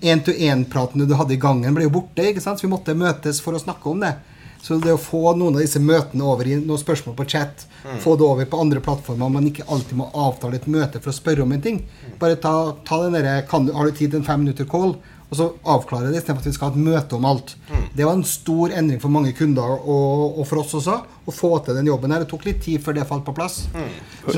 én-til-én-pratene 0.05 1.07
du 1.09 1.15
hadde 1.17 1.37
i 1.37 1.41
gangen, 1.41 1.73
ble 1.73 1.87
jo 1.87 1.95
borte. 1.95 2.27
ikke 2.29 2.43
sant? 2.43 2.61
Så 2.61 2.67
vi 2.67 2.73
måtte 2.75 2.97
møtes 2.99 3.41
for 3.41 3.57
å 3.57 3.63
snakke 3.63 3.89
om 3.89 4.03
det. 4.03 4.13
Så 4.61 4.77
det 4.81 4.93
å 4.93 5.01
få 5.01 5.33
noen 5.39 5.57
av 5.57 5.63
disse 5.65 5.81
møtene 5.81 6.27
over 6.27 6.51
i 6.51 6.59
noen 6.59 6.81
spørsmål 6.81 7.17
på 7.17 7.29
chat, 7.33 7.65
mm. 7.85 8.03
få 8.05 8.17
det 8.21 8.27
over 8.27 8.51
på 8.51 8.61
andre 8.61 8.81
plattformer, 8.85 9.33
man 9.33 9.49
ikke 9.49 9.67
alltid 9.73 9.99
må 10.03 10.11
avtale 10.27 10.61
et 10.61 10.69
møte 10.69 11.01
for 11.01 11.13
å 11.13 11.17
spørre 11.17 11.45
om 11.45 11.57
en 11.57 11.65
ting. 11.65 11.83
Bare 12.21 12.37
ta, 12.41 12.55
ta 12.85 13.01
den 13.05 13.17
derre 13.17 13.43
Har 13.49 13.89
du 13.89 13.93
tid 13.93 14.11
til 14.11 14.21
en 14.21 14.29
fem 14.29 14.45
minutter 14.45 14.69
call? 14.69 14.97
Og 15.29 15.37
så 15.39 15.47
avklare 15.75 16.11
det 16.13 16.21
istedenfor 16.21 16.45
at 16.45 16.49
vi 16.49 16.55
skal 16.55 16.71
ha 16.71 16.75
et 16.75 16.87
møte 16.87 17.17
om 17.17 17.25
alt. 17.27 17.55
Mm. 17.71 17.85
Det 17.97 18.07
var 18.07 18.19
en 18.19 18.27
stor 18.29 18.75
endring 18.79 19.01
for 19.03 19.15
mange 19.15 19.33
kunder 19.35 19.77
og, 19.77 20.39
og, 20.39 20.43
for 20.47 20.63
oss 20.63 20.75
også 20.81 20.99
å 21.25 21.35
få 21.35 21.53
til 21.67 21.79
den 21.79 21.89
jobben 21.89 22.13
her. 22.13 22.25
Det 22.25 22.31
tok 22.31 22.45
litt 22.47 22.61
tid 22.65 22.83
før 22.85 22.99
det 22.99 23.07
falt 23.09 23.25
på 23.27 23.35
plass. 23.37 23.63
Mm. 23.75 23.89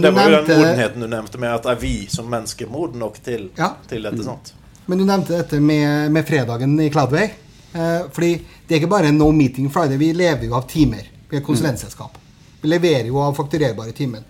det 0.03 0.13
var 0.15 0.31
jo 0.31 0.45
den 0.47 0.63
modenheten 0.63 1.05
du 1.05 1.09
nevnte 1.11 1.43
med 1.43 1.57
at 1.57 1.67
er 1.73 1.81
vi 1.81 1.97
som 2.13 2.31
mennesker 2.31 2.71
modne 2.71 3.03
nok 3.03 3.19
til, 3.25 3.51
ja. 3.59 3.75
til 3.91 4.07
dette. 4.07 4.23
sånt. 4.25 4.55
Men 4.87 5.03
du 5.03 5.05
nevnte 5.09 5.35
dette 5.35 5.61
med, 5.61 6.13
med 6.15 6.27
fredagen 6.29 6.79
i 6.81 6.89
Cloudway. 6.95 7.33
Eh, 7.73 8.07
fordi 8.13 8.31
det 8.67 8.75
er 8.75 8.81
ikke 8.81 8.93
bare 8.95 9.11
no 9.13 9.33
meeting 9.35 9.69
Friday. 9.73 9.99
Vi 9.99 10.13
lever 10.17 10.47
jo 10.47 10.55
av 10.57 10.69
timer. 10.71 11.11
Vi 11.29 11.41
er 11.41 11.45
konsulentselskap. 11.45 12.17
Vi 12.63 12.71
leverer 12.71 13.11
jo 13.11 13.19
av 13.21 13.35
fakturerbare 13.37 13.93
timer. 13.93 14.23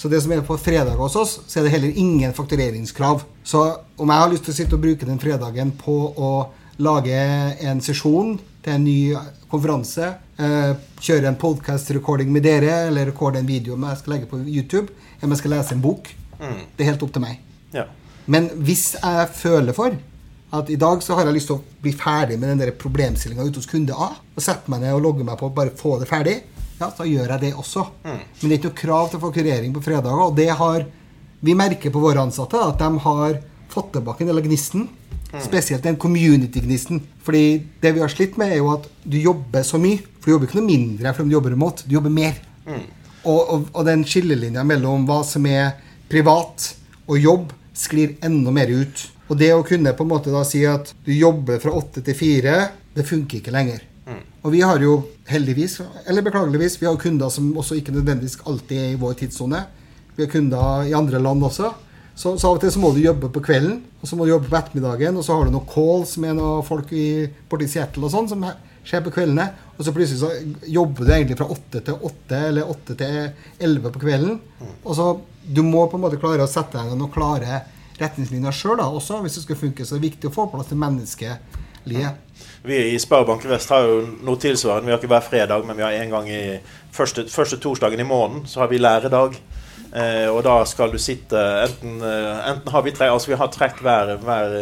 Så 0.00 0.08
det 0.08 0.22
som 0.24 0.32
er 0.32 0.40
på 0.40 0.56
fredag 0.56 0.96
hos 0.96 1.16
oss, 1.20 1.32
så 1.44 1.58
er 1.60 1.66
det 1.66 1.74
heller 1.74 1.98
ingen 2.00 2.32
faktureringskrav. 2.32 3.20
Så 3.44 3.60
om 4.00 4.08
jeg 4.08 4.22
har 4.22 4.30
lyst 4.32 4.46
til 4.46 4.54
å 4.54 4.56
sitte 4.56 4.78
og 4.78 4.80
bruke 4.80 5.04
den 5.04 5.20
fredagen 5.20 5.74
på 5.76 5.96
å 6.16 6.30
lage 6.80 7.18
en 7.68 7.82
sesjon 7.84 8.38
til 8.64 8.72
en 8.72 8.86
ny 8.86 8.94
konferanse, 9.50 10.08
eh, 10.40 10.70
kjøre 11.04 11.28
en 11.28 11.36
podcast-recording 11.36 12.32
med 12.32 12.48
dere, 12.48 12.86
eller 12.88 13.10
rekorde 13.10 13.42
en 13.42 13.50
video 13.50 13.76
om 13.76 13.84
jeg 13.90 14.00
skal 14.00 14.14
legge 14.14 14.30
på 14.30 14.40
YouTube, 14.40 14.88
eller 15.18 15.28
om 15.28 15.34
jeg 15.36 15.42
skal 15.42 15.54
lese 15.58 15.76
en 15.76 15.84
bok, 15.84 16.08
mm. 16.38 16.62
det 16.76 16.86
er 16.86 16.90
helt 16.94 17.04
opp 17.04 17.12
til 17.12 17.26
meg. 17.26 17.44
Ja. 17.76 17.84
Men 18.24 18.48
hvis 18.56 18.94
jeg 18.96 19.28
føler 19.36 19.76
for 19.76 20.00
at 20.56 20.70
i 20.72 20.80
dag 20.80 21.02
så 21.04 21.18
har 21.18 21.28
jeg 21.28 21.36
lyst 21.36 21.52
til 21.52 21.60
å 21.60 21.82
bli 21.84 21.92
ferdig 21.92 22.40
med 22.40 22.56
den 22.56 22.72
problemstillinga 22.80 23.44
ute 23.44 23.60
hos 23.60 23.68
kunde 23.68 23.92
A, 23.92 24.14
og 24.16 24.42
sette 24.48 24.72
meg 24.72 24.80
ned 24.80 24.96
og 24.96 25.04
logge 25.10 25.28
meg 25.28 25.36
på 25.36 25.52
og 25.52 25.60
bare 25.60 25.76
få 25.76 25.98
det 26.00 26.08
ferdig, 26.08 26.38
ja, 26.80 26.88
så 26.96 27.06
gjør 27.06 27.34
jeg 27.34 27.42
det 27.42 27.52
også. 27.58 27.84
Mm. 28.04 28.16
Men 28.16 28.42
det 28.42 28.50
er 28.50 28.58
ikke 28.58 28.70
noe 28.70 28.80
krav 28.80 29.10
til 29.12 29.22
fakturering 29.22 29.74
på 29.76 29.82
fredager. 29.84 30.24
Og 30.24 30.36
det 30.38 30.48
har 30.60 30.86
vi 31.40 31.56
merker 31.56 31.92
på 31.92 32.02
våre 32.02 32.22
ansatte 32.24 32.60
at 32.60 32.80
de 32.80 33.04
har 33.04 33.38
fått 33.70 33.92
tilbake 33.94 34.24
en 34.24 34.30
del 34.32 34.40
av 34.40 34.48
gnisten. 34.48 34.88
Mm. 35.30 35.42
Spesielt 35.44 35.84
den 35.86 35.98
community-gnisten. 36.00 37.02
Fordi 37.22 37.44
det 37.80 37.92
vi 37.96 38.02
har 38.02 38.12
slitt 38.12 38.38
med, 38.40 38.52
er 38.52 38.62
jo 38.62 38.72
at 38.74 38.88
du 39.04 39.18
jobber 39.20 39.64
så 39.66 39.78
mye. 39.80 40.00
For 40.18 40.28
du 40.28 40.34
jobber 40.34 40.50
ikke 40.50 40.60
noe 40.60 40.70
mindre 40.70 41.14
for 41.14 41.24
om 41.24 41.30
du 41.30 41.36
jobber 41.36 41.54
remote. 41.54 41.86
Du 41.86 41.94
jobber 41.94 42.12
mer. 42.12 42.40
Mm. 42.66 42.82
Og, 43.20 43.40
og, 43.40 43.68
og, 43.74 43.80
den 43.86 44.04
skillelinja 44.08 44.64
mellom 44.64 45.04
hva 45.08 45.20
som 45.28 45.44
er 45.48 45.74
privat 46.10 46.72
og 47.10 47.18
jobb, 47.20 47.52
sklir 47.76 48.16
enda 48.24 48.52
mer 48.54 48.72
ut. 48.72 49.04
Og 49.30 49.38
det 49.38 49.52
å 49.54 49.64
kunne 49.66 49.92
på 49.96 50.04
en 50.04 50.10
måte 50.10 50.32
da 50.32 50.42
si 50.48 50.64
at 50.66 50.90
du 51.06 51.12
jobber 51.14 51.60
fra 51.62 51.72
åtte 51.76 52.02
til 52.04 52.16
fire, 52.16 52.56
det 52.96 53.06
funker 53.06 53.38
ikke 53.38 53.54
lenger. 53.54 53.84
Og 54.40 54.54
vi 54.54 54.62
har 54.64 54.80
jo 54.80 54.94
heldigvis, 55.28 55.80
eller 56.08 56.24
beklageligvis, 56.24 56.78
vi 56.80 56.88
har 56.88 56.96
kunder 57.00 57.28
som 57.32 57.50
også 57.60 57.76
ikke 57.76 57.92
nødvendigvis 57.92 58.38
alltid 58.48 58.78
er 58.78 58.90
i 58.94 58.98
vår 59.00 59.18
tidssone. 59.20 59.60
Vi 60.16 60.24
har 60.24 60.32
kunder 60.32 60.88
i 60.88 60.96
andre 60.96 61.20
land 61.20 61.44
også. 61.44 61.74
Så, 62.14 62.34
så, 62.36 62.48
av 62.48 62.56
og 62.56 62.60
til 62.60 62.72
så 62.72 62.80
må 62.82 62.90
du 62.92 63.00
jobbe 63.00 63.30
på 63.32 63.42
kvelden, 63.44 63.78
og 64.00 64.08
så 64.08 64.16
må 64.16 64.26
du 64.26 64.32
jobbe 64.32 64.48
på 64.50 64.56
ettermiddagen, 64.58 65.16
og 65.16 65.24
så 65.24 65.36
har 65.36 65.46
du 65.46 65.54
noen 65.54 65.68
calls 65.70 66.16
med 66.20 66.36
noen 66.36 66.64
folk 66.66 66.90
i, 66.92 67.28
borti 67.48 67.68
Seattle 67.70 68.08
og 68.08 68.12
sånn 68.12 68.28
som 68.28 68.44
skjer 68.84 69.04
på 69.04 69.12
kveldene. 69.14 69.46
Og 69.76 69.86
så 69.86 69.94
plutselig 69.96 70.20
så 70.20 70.68
jobber 70.68 71.06
du 71.06 71.12
egentlig 71.14 71.38
fra 71.40 71.48
åtte 71.52 71.80
til 71.84 72.08
åtte 72.08 72.40
eller 72.50 72.72
åtte 72.72 72.96
til 73.00 73.60
elleve 73.60 73.92
på 73.94 74.02
kvelden. 74.06 74.40
Og 74.84 74.96
så 74.96 75.12
Du 75.50 75.62
må 75.64 75.86
på 75.88 75.96
en 75.96 76.02
måte 76.04 76.18
klare 76.20 76.44
å 76.44 76.50
sette 76.50 76.78
deg 76.78 76.92
noen 76.94 77.10
klare 77.10 77.62
retningslinjer 77.98 78.54
sjøl 78.54 78.82
også, 78.84 79.22
hvis 79.24 79.38
det 79.38 79.42
skal 79.46 79.58
funke. 79.58 79.84
Så 79.84 79.96
det 79.96 79.98
er 79.98 80.08
viktig 80.10 80.28
å 80.28 80.34
få 80.34 80.44
plass 80.52 80.68
til 80.68 80.78
menneskelige. 80.78 82.12
Vi 82.62 82.78
i 82.92 82.98
Sparebank 83.00 83.44
Vest 83.48 83.72
har 83.72 83.86
jo 83.88 84.00
noe 84.26 84.40
tilsvarende. 84.40 84.88
Vi 84.88 84.94
har 84.94 85.00
ikke 85.00 85.12
hver 85.12 85.26
fredag, 85.26 85.64
men 85.66 85.78
vi 85.78 85.86
har 85.86 85.96
en 85.96 86.12
gang 86.12 86.28
i 86.28 86.42
første, 86.92 87.24
første 87.30 87.60
torsdagen 87.62 88.00
i 88.00 88.06
måneden 88.06 88.46
så 88.48 88.64
har 88.64 88.70
vi 88.72 88.80
læredag. 88.80 89.38
Eh, 89.90 90.28
og 90.30 90.44
da 90.46 90.60
skal 90.70 90.92
du 90.92 90.98
sitte 91.02 91.38
enten, 91.64 91.96
eh, 92.06 92.50
enten 92.52 92.70
har 92.70 92.82
vi 92.86 92.92
tre, 92.94 93.08
altså 93.10 93.32
vi 93.32 93.38
har 93.40 93.50
trekk 93.50 93.80
hver, 93.82 94.14
hver, 94.22 94.52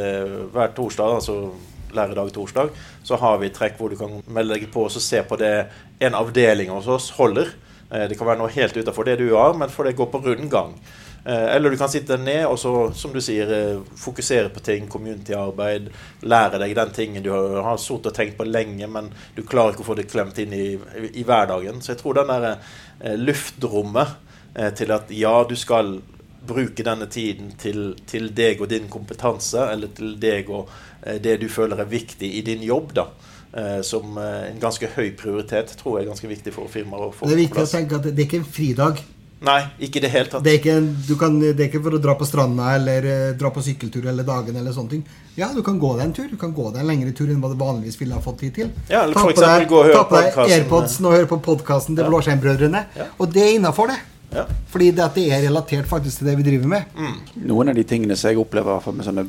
hver, 0.55 0.71
torsdag, 0.77 1.19
altså 1.21 1.51
læredag 1.93 2.33
torsdag. 2.33 2.71
Så 3.05 3.17
har 3.21 3.37
vi 3.43 3.51
trekk 3.53 3.77
hvor 3.77 3.93
du 3.93 3.99
kan 4.01 4.23
melde 4.27 4.57
deg 4.57 4.71
på 4.73 4.87
og 4.87 4.93
se 4.93 5.23
på 5.23 5.37
det 5.37 5.69
en 6.01 6.17
avdeling 6.17 6.73
hos 6.73 6.89
oss 6.89 7.11
holder. 7.19 7.53
Eh, 7.93 8.07
det 8.09 8.17
kan 8.17 8.29
være 8.29 8.41
noe 8.41 8.53
helt 8.53 8.77
utenfor 8.77 9.05
det 9.05 9.19
du 9.21 9.29
har, 9.35 9.53
men 9.59 9.69
for 9.73 9.85
det 9.85 9.97
går 9.97 10.09
på 10.13 10.23
rundgang. 10.25 10.79
Eh, 11.25 11.57
eller 11.57 11.71
du 11.71 11.77
kan 11.77 11.89
sitte 11.89 12.17
ned 12.17 12.47
og 12.47 12.59
så, 12.59 12.73
som 12.95 13.13
du 13.13 13.21
sier, 13.21 13.51
eh, 13.53 13.81
fokusere 13.97 14.49
på 14.55 14.61
ting, 14.65 14.87
community-arbeid. 14.89 15.91
Lære 16.23 16.61
deg 16.63 16.77
den 16.79 16.93
tingen 16.95 17.25
du 17.25 17.33
har, 17.35 17.59
har 17.67 17.81
sittet 17.83 18.13
og 18.13 18.17
tenkt 18.17 18.39
på 18.39 18.47
lenge, 18.49 18.87
men 18.87 19.11
du 19.37 19.43
klarer 19.43 19.75
ikke 19.75 19.85
å 19.85 19.91
få 19.91 19.99
det 19.99 20.09
klemt 20.11 20.39
inn 20.39 20.55
i, 20.55 20.69
i, 20.79 21.11
i 21.21 21.27
hverdagen. 21.27 21.83
Så 21.83 21.93
jeg 21.93 22.03
tror 22.03 22.21
den 22.21 22.33
der 22.33 22.47
eh, 22.55 23.19
luftrommet 23.19 24.15
eh, 24.55 24.71
til 24.79 24.95
at 24.95 25.11
ja, 25.13 25.35
du 25.49 25.57
skal 25.59 25.99
bruke 26.49 26.87
denne 26.87 27.11
tiden 27.13 27.51
til, 27.61 27.91
til 28.09 28.31
deg 28.33 28.63
og 28.63 28.71
din 28.71 28.87
kompetanse, 28.89 29.67
eller 29.75 29.91
til 29.93 30.15
deg 30.23 30.49
og 30.49 30.71
eh, 31.03 31.19
det 31.21 31.41
du 31.43 31.49
føler 31.53 31.83
er 31.83 31.91
viktig 31.91 32.31
i 32.39 32.45
din 32.47 32.65
jobb, 32.65 32.95
da. 33.03 33.11
Som 33.83 34.19
en 34.21 34.59
ganske 34.61 34.91
høy 34.93 35.15
prioritet, 35.17 35.71
tror 35.81 35.97
jeg 35.97 36.05
er 36.05 36.11
ganske 36.11 36.29
viktig 36.29 36.53
for 36.53 36.69
firmaer. 36.69 37.15
Det 37.25 37.33
er 37.33 37.41
viktig 37.41 37.63
å 37.63 37.71
tenke 37.71 37.97
at 37.97 38.05
det 38.05 38.13
er 38.13 38.27
ikke 38.27 38.43
en 38.43 38.45
fridag. 38.45 39.01
Nei, 39.39 39.61
ikke 39.87 40.01
i 40.01 40.03
det 40.03 40.11
hele 40.11 40.27
tatt. 40.27 40.43
Det 40.43 40.51
er 40.51 40.57
ikke, 40.59 41.15
kan, 41.21 41.37
det 41.39 41.55
er 41.55 41.69
ikke, 41.69 41.81
for 41.85 41.95
å 41.95 42.01
dra 42.03 42.15
på 42.19 42.27
stranda 42.27 42.73
eller 42.75 43.05
uh, 43.07 43.37
dra 43.39 43.53
på 43.55 43.63
sykkeltur 43.63 44.09
eller 44.11 44.27
dagen 44.27 44.57
eller 44.59 44.75
sånne 44.75 44.97
ting. 44.97 45.05
Ja, 45.39 45.53
du 45.55 45.61
kan 45.67 45.79
gå 45.79 45.93
deg 45.95 46.09
en 46.09 46.15
tur. 46.17 46.27
Du 46.27 46.35
kan 46.41 46.51
gå 46.57 46.67
deg 46.75 46.83
en 46.83 46.91
lengre 46.91 47.13
tur 47.15 47.31
enn 47.31 47.39
hva 47.43 47.53
du 47.53 47.55
vanligvis 47.61 48.01
ville 48.01 48.19
ha 48.19 48.23
fått 48.25 48.41
tid 48.43 48.57
til. 48.57 48.73
Ja, 48.91 49.05
eller 49.05 49.15
for 49.15 49.31
eksempel 49.31 49.63
deg, 49.63 49.71
på 49.71 49.85
og 49.85 49.95
ta 49.95 50.03
på 50.11 50.19
deg 50.19 50.57
AirPodsen 50.59 51.07
og 51.07 51.15
høre 51.15 51.31
på 51.31 51.39
podkasten 51.47 51.95
til 51.95 52.03
ja. 52.03 52.11
Blåskjermbrødrene. 52.11 52.85
Ja. 52.99 53.09
Og 53.15 53.31
det 53.37 53.47
er 53.47 53.55
innafor, 53.61 53.95
det. 53.95 54.01
Ja. 54.35 54.45
Fordi 54.75 54.91
det, 54.99 55.09
det, 55.15 55.31
er 55.33 55.47
relatert 55.47 55.87
faktisk 55.89 56.19
til 56.21 56.33
det 56.33 56.39
vi 56.43 56.51
driver 56.51 56.75
med. 56.75 56.99
Mm. 56.99 57.17
Noen 57.49 57.71
av 57.71 57.79
de 57.79 57.87
tingene 57.87 58.19
som 58.19 58.33
jeg 58.33 58.43
opplever 58.43 58.91
med 58.91 59.07
sånne 59.07 59.29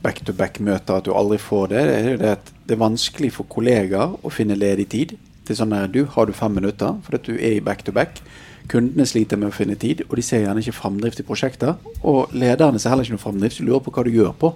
back-to-back-møter, 0.00 1.02
at 1.02 1.04
du 1.04 1.12
aldri 1.12 1.36
får 1.36 1.74
det, 1.74 1.82
det 1.90 1.98
er 2.00 2.22
det 2.22 2.36
at 2.38 2.54
det 2.64 2.78
er 2.78 2.86
vanskelig 2.88 3.34
for 3.36 3.52
kollegaer 3.52 4.16
å 4.24 4.32
finne 4.32 4.56
ledig 4.56 4.88
tid. 4.96 5.18
Til 5.44 5.58
sånn 5.58 5.76
her, 5.76 5.90
du 5.90 6.06
Har 6.14 6.30
du 6.30 6.32
fem 6.32 6.56
minutter 6.56 6.96
fordi 7.04 7.34
du 7.34 7.36
er 7.36 7.58
i 7.58 7.60
back-to-back? 7.60 8.16
back 8.16 8.24
to 8.24 8.24
back 8.24 8.48
Kundene 8.70 9.06
sliter 9.08 9.38
med 9.40 9.50
å 9.50 9.54
finne 9.54 9.74
tid, 9.80 10.04
og 10.06 10.14
de 10.18 10.22
ser 10.22 10.44
gjerne 10.44 10.62
ikke 10.62 10.76
framdrift 10.76 11.22
i 11.22 11.26
prosjekter. 11.26 11.74
Og 12.06 12.30
lederne 12.38 12.78
ser 12.78 12.92
heller 12.92 13.06
ikke 13.06 13.16
noe 13.16 13.24
framdrift, 13.24 13.58
de 13.58 13.66
lurer 13.66 13.82
på 13.82 13.94
hva 13.96 14.04
du 14.06 14.10
gjør 14.14 14.34
på. 14.38 14.52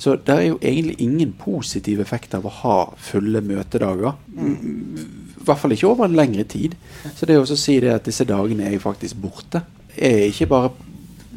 Så 0.00 0.16
det 0.16 0.36
er 0.36 0.46
jo 0.48 0.60
egentlig 0.62 0.96
ingen 1.04 1.34
positiv 1.36 2.00
effekt 2.00 2.34
av 2.38 2.46
å 2.48 2.54
ha 2.62 2.76
fulle 3.10 3.42
møtedager. 3.44 4.16
I 4.32 5.44
hvert 5.44 5.60
fall 5.60 5.76
ikke 5.76 5.90
over 5.90 6.08
en 6.08 6.16
lengre 6.16 6.46
tid. 6.48 6.76
Så 7.16 7.28
det 7.28 7.36
å 7.36 7.44
si 7.48 7.76
det 7.84 7.92
at 7.98 8.08
disse 8.08 8.24
dagene 8.28 8.68
er 8.68 8.78
jo 8.78 8.86
faktisk 8.86 9.20
borte. 9.20 9.62
er 9.96 10.30
ikke 10.30 10.48
bare 10.48 10.72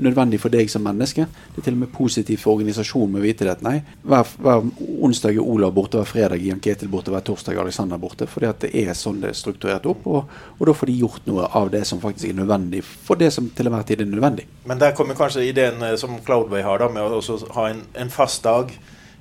nødvendig 0.02 0.40
for 0.42 0.54
deg 0.54 0.70
som 0.72 0.84
menneske. 0.86 1.26
Det 1.54 1.62
er 1.62 1.68
til 1.68 1.76
og 1.78 1.84
med 1.84 1.92
positivt 1.94 2.42
for 2.42 2.58
organisasjonen 2.58 3.14
med 3.14 3.22
å 3.22 3.26
vite 3.26 3.48
det. 3.48 3.56
Nei, 3.66 3.76
hver, 4.02 4.30
hver 4.42 4.64
onsdag 5.06 5.38
er 5.38 5.44
Olav 5.44 5.74
borte, 5.76 6.00
hver 6.00 6.10
fredag 6.10 6.44
Jan 6.44 6.62
Ketil 6.64 6.92
borte, 6.92 7.14
hver 7.14 7.26
torsdag 7.26 7.58
er 7.58 7.64
Alexander 7.64 8.02
borte. 8.02 8.28
For 8.30 8.46
det 8.46 8.72
er 8.72 8.94
sånn 8.98 9.22
det 9.24 9.34
er 9.34 9.38
strukturert 9.38 9.86
opp, 9.90 10.08
og, 10.10 10.32
og, 10.58 10.64
da 10.70 10.76
får 10.78 10.90
de 10.90 10.98
gjort 11.04 11.28
noe 11.30 11.50
av 11.60 11.70
det 11.74 11.84
som 11.90 12.02
faktisk 12.04 12.32
er 12.32 12.40
nødvendig 12.40 12.82
for 12.84 13.20
det 13.20 13.30
som 13.36 13.50
til 13.54 13.70
enhver 13.70 13.86
tid 13.88 14.02
er 14.02 14.10
nødvendig. 14.10 14.48
Men 14.70 14.82
der 14.82 14.96
kommer 14.98 15.18
kanskje 15.20 15.46
ideen 15.50 15.82
eh, 15.84 15.98
som 16.00 16.16
Cloudway 16.26 16.66
har, 16.66 16.82
da, 16.82 16.90
med 16.92 17.04
å 17.04 17.38
ha 17.58 17.70
en, 17.70 17.86
en 18.00 18.14
fast 18.14 18.44
dag. 18.48 18.74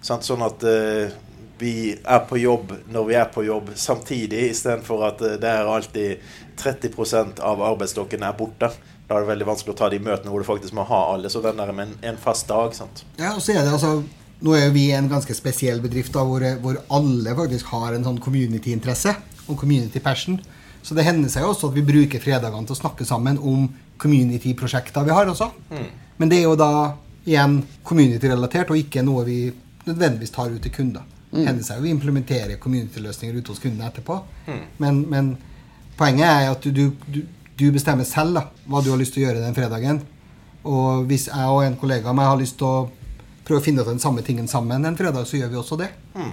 Sant? 0.03 0.27
Sånn 0.27 0.43
at 0.43 0.65
uh, 0.67 1.13
vi 1.61 1.93
er 1.95 2.23
på 2.27 2.41
jobb 2.41 2.73
når 2.91 3.05
vi 3.07 3.19
er 3.19 3.29
på 3.31 3.45
jobb 3.47 3.71
samtidig, 3.79 4.49
istedenfor 4.51 5.05
at 5.13 5.23
uh, 5.23 5.37
det 5.43 5.51
er 5.51 5.71
alltid 5.71 6.33
30% 6.59 7.43
av 7.45 7.63
arbeidsstokken 7.73 8.25
er 8.27 8.35
borte. 8.39 8.73
Da 9.13 9.19
er 9.19 9.27
det 9.27 9.29
veldig 9.35 9.45
vanskelig 9.45 9.75
å 9.75 9.77
ta 9.77 9.91
de 9.93 9.99
møtene 10.01 10.33
hvor 10.33 10.41
du 10.41 10.47
faktisk 10.49 10.73
må 10.73 10.87
ha 10.89 11.03
alle. 11.13 11.29
Så 11.29 11.43
den 11.45 11.59
der 11.61 11.71
med 11.77 11.91
en, 11.91 11.97
en 12.13 12.21
fast 12.21 12.47
dag. 12.49 12.73
sant? 12.73 13.05
Ja, 13.19 13.35
og 13.35 13.43
så 13.45 13.53
er 13.53 13.67
det 13.67 13.75
altså 13.75 13.99
nå 14.43 14.55
er 14.57 14.65
jo 14.65 14.73
vi 14.75 14.87
en 14.97 15.11
ganske 15.11 15.35
spesiell 15.37 15.83
bedrift 15.85 16.15
da, 16.17 16.25
hvor, 16.27 16.43
hvor, 16.65 16.81
alle 16.97 17.35
faktisk 17.39 17.69
har 17.77 17.93
en 17.95 18.07
sånn 18.07 18.19
community-interesse 18.25 19.13
og 19.45 19.59
community 19.61 20.01
passion. 20.03 20.41
Så 20.83 20.97
det 20.99 21.05
hender 21.07 21.31
seg 21.31 21.45
jo 21.45 21.53
også 21.53 21.69
at 21.71 21.77
vi 21.77 21.85
bruker 21.87 22.25
fredagene 22.25 22.67
til 22.67 22.75
å 22.75 22.81
snakke 22.81 23.07
sammen 23.07 23.37
om 23.39 23.69
community-prosjekter 24.03 25.05
vi 25.07 25.15
har 25.15 25.31
også. 25.31 25.51
Mm. 25.71 25.87
Men 26.19 26.33
det 26.33 26.41
er 26.41 26.49
jo 26.49 26.57
da 26.59 26.73
igjen 27.23 27.61
community-relatert, 27.87 28.73
og 28.73 28.81
ikke 28.81 29.05
noe 29.07 29.27
vi 29.29 29.39
nødvendigvis 29.85 30.35
tar 30.35 30.51
ut 30.51 30.65
til 30.65 30.75
kunder. 30.75 31.05
Mm. 31.31 31.45
Hender 31.45 31.69
seg 31.69 31.79
jo 31.79 31.87
vi 31.87 31.95
implementerer 31.95 32.59
community-løsninger 32.65 33.39
ute 33.39 33.55
hos 33.55 33.63
kundene 33.63 33.93
etterpå. 33.93 34.19
Mm. 34.49 34.65
Men, 34.83 35.01
men, 35.13 35.31
poenget 36.01 36.27
er 36.27 36.51
at 36.51 36.65
du, 36.65 36.73
du, 36.75 37.15
du 37.15 37.23
bestemmer 37.57 38.07
selv 38.09 38.39
da, 38.39 38.47
hva 38.67 38.81
du 38.83 38.91
har 38.93 39.01
lyst 39.01 39.15
til 39.17 39.23
å 39.23 39.27
gjøre 39.29 39.43
den 39.45 39.57
fredagen. 39.57 40.01
Og 40.63 41.07
hvis 41.11 41.29
jeg 41.29 41.51
og 41.51 41.65
en 41.65 41.77
kollega 41.79 42.11
av 42.11 42.17
meg 42.17 42.31
har 42.31 42.41
lyst 42.41 42.59
til 42.61 42.69
å 42.69 42.89
prøve 43.43 43.61
å 43.61 43.65
finne 43.65 43.83
ut 43.83 43.91
den 43.91 44.03
samme 44.03 44.23
tingen 44.23 44.49
sammen 44.49 44.85
en 44.87 44.99
fredag, 44.99 45.27
så 45.27 45.41
gjør 45.41 45.53
vi 45.53 45.61
også 45.61 45.79
det. 45.81 45.91
Mm. 46.15 46.33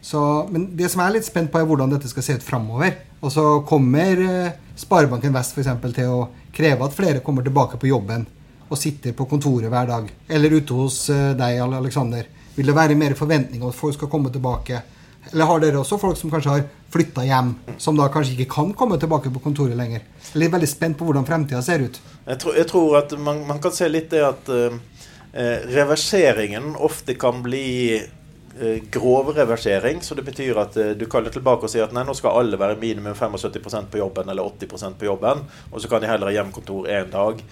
Så, 0.00 0.20
men 0.52 0.70
det 0.78 0.90
som 0.90 1.02
jeg 1.02 1.10
er 1.10 1.16
litt 1.18 1.26
spent 1.26 1.50
på, 1.52 1.60
er 1.60 1.66
hvordan 1.68 1.92
dette 1.94 2.10
skal 2.10 2.24
se 2.26 2.38
ut 2.38 2.46
framover. 2.46 2.96
Og 3.22 3.32
så 3.34 3.44
kommer 3.66 4.22
eh, 4.22 4.56
Sparebanken 4.78 5.34
Vest 5.34 5.56
f.eks. 5.56 5.70
til 5.94 6.12
å 6.12 6.26
kreve 6.54 6.86
at 6.86 6.94
flere 6.94 7.22
kommer 7.24 7.46
tilbake 7.46 7.80
på 7.80 7.90
jobben 7.90 8.26
og 8.68 8.78
sitter 8.78 9.14
på 9.16 9.26
kontoret 9.30 9.70
hver 9.72 9.88
dag. 9.88 10.10
Eller 10.28 10.58
ute 10.58 10.76
hos 10.76 11.06
eh, 11.14 11.32
deg, 11.38 11.62
Alexander. 11.64 12.28
Vil 12.54 12.70
det 12.70 12.76
være 12.76 12.98
mer 12.98 13.14
forventning 13.18 13.62
om 13.62 13.72
at 13.72 13.78
folk 13.78 13.96
skal 13.96 14.10
komme 14.10 14.30
tilbake? 14.34 14.82
Eller 15.32 15.50
har 15.50 15.62
dere 15.62 15.80
også 15.82 15.98
folk 16.00 16.18
som 16.18 16.30
kanskje 16.32 16.54
har 16.54 16.66
flytta 16.92 17.24
hjem, 17.24 17.54
som 17.78 17.96
da 17.96 18.08
kanskje 18.12 18.36
ikke 18.36 18.52
kan 18.52 18.74
komme 18.76 18.98
tilbake 19.00 19.32
på 19.32 19.42
kontoret 19.44 19.76
lenger? 19.76 20.04
Jeg 20.32 20.46
er 20.46 20.54
veldig 20.54 20.68
spent 20.70 20.98
på 20.98 21.08
hvordan 21.08 21.26
fremtida 21.28 21.60
ser 21.64 21.84
ut. 21.84 21.98
Jeg 22.24 22.40
tror, 22.42 22.54
jeg 22.56 22.68
tror 22.70 23.00
at 23.02 23.16
man, 23.20 23.42
man, 23.48 23.60
kan 23.60 23.74
se 23.74 23.88
litt 23.90 24.10
det 24.12 24.22
at 24.24 24.48
uh, 24.52 24.78
reverseringen 25.68 26.74
ofte 26.88 27.16
kan 27.20 27.42
bli 27.44 27.98
uh, 27.98 28.78
grov 28.94 29.34
reversering. 29.36 30.00
Så 30.04 30.16
det 30.16 30.24
betyr 30.24 30.62
at 30.64 30.78
du 30.96 31.04
kaller 31.10 31.34
tilbake 31.34 31.68
og 31.68 31.72
sier 31.72 31.84
at 31.84 31.92
nei, 31.96 32.06
nå 32.08 32.16
skal 32.16 32.40
alle 32.40 32.60
være 32.60 32.80
minimum 32.80 33.16
75% 33.16 33.92
på 33.92 34.00
jobben 34.00 34.32
eller 34.32 34.48
80% 34.56 34.96
på 35.00 35.10
jobben. 35.10 35.44
Og 35.72 35.84
så 35.84 35.92
kan 35.92 36.04
de 36.04 36.08
heller 36.08 36.32
ha 36.32 36.38
hjemkontor 36.40 36.88
én 36.88 37.12
dag. 37.12 37.44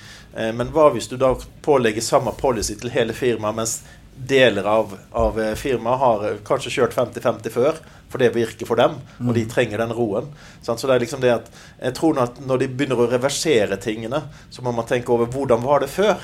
men 0.56 0.72
hva 0.72 0.90
hvis 0.92 1.08
du 1.08 1.16
da 1.20 1.34
pålegger 1.64 2.04
samme 2.04 2.32
policy 2.36 2.74
til 2.80 2.92
hele 2.92 3.16
firmaet, 3.16 3.56
mens 3.56 3.78
deler 4.16 4.64
av, 4.64 4.96
av 5.12 5.40
eh, 5.40 5.54
firmaet 5.58 6.00
har 6.00 6.24
eh, 6.26 6.38
kanskje 6.46 6.72
kjørt 6.78 6.96
50-50 6.96 7.54
før, 7.54 7.80
for 8.10 8.22
det 8.22 8.32
virker 8.36 8.68
for 8.68 8.78
dem, 8.80 8.96
og 9.20 9.32
de 9.34 9.44
mm. 9.44 9.50
trenger 9.50 9.82
den 9.82 9.94
roen. 9.96 10.30
Så 10.62 10.76
det 10.78 10.94
er 10.94 11.02
liksom 11.02 11.22
det 11.24 11.34
at 11.34 11.50
jeg 11.80 11.96
tror 11.98 12.20
at 12.22 12.38
når 12.40 12.62
de 12.62 12.70
begynner 12.72 13.02
å 13.02 13.08
reversere 13.10 13.78
tingene, 13.82 14.22
så 14.50 14.64
må 14.64 14.72
man 14.74 14.88
tenke 14.88 15.12
over 15.12 15.30
hvordan 15.32 15.64
var 15.64 15.84
det 15.84 15.90
før. 15.92 16.22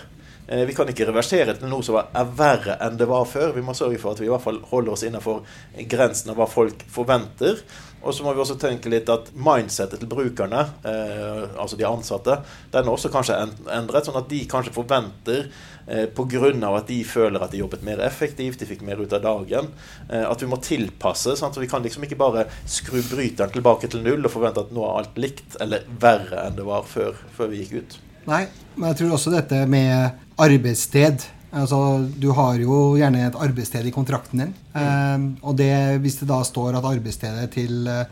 Eh, 0.49 0.65
vi 0.67 0.75
kan 0.75 0.89
ikke 0.91 1.07
reversere 1.09 1.55
til 1.59 1.71
noe 1.71 1.87
som 1.87 2.01
er 2.03 2.35
verre 2.39 2.77
enn 2.83 2.99
det 2.99 3.09
var 3.11 3.29
før. 3.31 3.55
Vi 3.57 3.65
må 3.65 3.77
sørge 3.79 4.01
for 4.03 4.15
at 4.15 4.23
vi 4.23 4.29
i 4.29 4.33
hvert 4.33 4.45
fall 4.45 4.61
holder 4.73 4.97
oss 4.97 5.07
innenfor 5.07 5.43
grensen 5.91 6.33
av 6.33 6.41
hva 6.41 6.51
folk 6.51 6.85
forventer. 6.91 7.63
Og 8.03 8.15
så 8.15 8.25
må 8.25 8.33
vi 8.35 8.43
også 8.43 8.57
tenke 8.59 8.91
litt 8.91 9.11
at 9.13 9.31
mindsettet 9.39 10.01
til 10.03 10.11
brukerne, 10.11 10.65
eh, 10.89 11.45
altså 11.61 11.79
de 11.79 11.87
ansatte, 11.87 12.39
den 12.73 12.89
er 12.89 12.91
også 12.91 13.13
kanskje 13.15 13.37
endret. 13.71 14.09
Sånn 14.09 14.19
at 14.19 14.29
de 14.31 14.41
kanskje 14.51 14.75
forventer, 14.75 15.47
eh, 15.87 16.07
pga. 16.07 16.77
at 16.77 16.87
de 16.87 17.05
føler 17.05 17.43
at 17.43 17.51
de 17.51 17.59
jobbet 17.59 17.83
mer 17.83 17.99
effektivt, 18.01 18.59
de 18.59 18.67
fikk 18.67 18.83
mer 18.83 18.97
ut 18.97 19.13
av 19.13 19.23
dagen, 19.23 19.69
eh, 20.11 20.25
at 20.29 20.41
vi 20.41 20.47
må 20.47 20.61
tilpasse. 20.61 21.37
Sant? 21.37 21.55
Så 21.55 21.61
vi 21.61 21.69
kan 21.69 21.83
liksom 21.83 22.03
ikke 22.03 22.19
bare 22.19 22.47
skru 22.67 23.01
bryteren 23.03 23.53
tilbake 23.53 23.89
til 23.89 24.03
null 24.03 24.25
og 24.25 24.33
forvente 24.33 24.61
at 24.61 24.73
nå 24.73 24.83
er 24.83 24.99
alt 24.99 25.17
likt 25.17 25.57
eller 25.61 25.85
verre 26.01 26.47
enn 26.47 26.57
det 26.57 26.65
var 26.65 26.83
før, 26.83 27.15
før 27.37 27.49
vi 27.49 27.63
gikk 27.63 27.73
ut. 27.83 27.99
Nei, 28.27 28.47
men 28.77 28.89
jeg 28.89 28.97
tror 28.99 29.17
også 29.17 29.31
dette 29.31 29.67
med 29.67 30.11
arbeidssted 30.43 31.29
Altså, 31.53 32.09
du 32.17 32.31
har 32.33 32.57
jo 32.63 32.77
gjerne 32.97 33.27
et 33.27 33.35
arbeidssted 33.37 33.85
i 33.85 33.93
kontrakten 33.93 34.41
din. 34.41 34.53
Mm. 34.73 34.85
Um, 34.85 35.25
og 35.45 35.57
det, 35.59 35.73
hvis 36.01 36.17
det 36.23 36.29
da 36.31 36.39
står 36.49 36.79
at 36.79 36.87
arbeidsstedet 36.89 37.51
til 37.53 37.91
uh, 37.93 38.07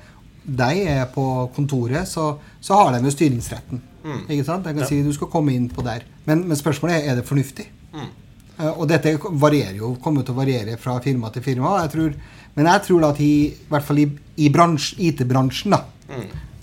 deg 0.44 0.82
er 0.84 1.06
på 1.12 1.24
kontoret, 1.56 2.08
så, 2.08 2.34
så 2.60 2.76
har 2.82 2.92
de 2.92 3.08
jo 3.08 3.14
styringsretten. 3.14 3.80
Mm. 4.04 4.20
Ikke 4.26 4.44
sant? 4.44 4.68
Jeg 4.68 4.76
kan 4.76 4.84
ja. 4.84 4.90
si 4.92 5.00
du 5.06 5.12
skal 5.16 5.32
komme 5.32 5.56
inn 5.56 5.70
på 5.72 5.84
der. 5.86 6.04
Men, 6.28 6.44
men 6.48 6.60
spørsmålet 6.60 6.98
er 6.98 7.14
er 7.14 7.22
det 7.22 7.26
fornuftig. 7.28 7.70
Mm. 7.96 8.12
Uh, 8.60 8.70
og 8.74 8.84
dette 8.92 9.16
varierer 9.24 9.80
jo, 9.80 9.94
kommer 10.04 10.26
til 10.26 10.36
å 10.36 10.42
variere 10.42 10.76
fra 10.80 11.00
firma 11.00 11.32
til 11.32 11.48
firma. 11.48 11.78
Jeg 11.86 11.96
tror, 11.96 12.22
men 12.60 12.72
jeg 12.74 12.86
tror 12.90 13.08
at 13.08 13.24
i, 13.24 13.34
i 13.56 13.72
hvert 13.72 13.88
fall 13.88 14.04
i, 14.04 14.08
i 14.36 14.52
IT-bransjen, 14.52 15.78
da, 15.78 15.84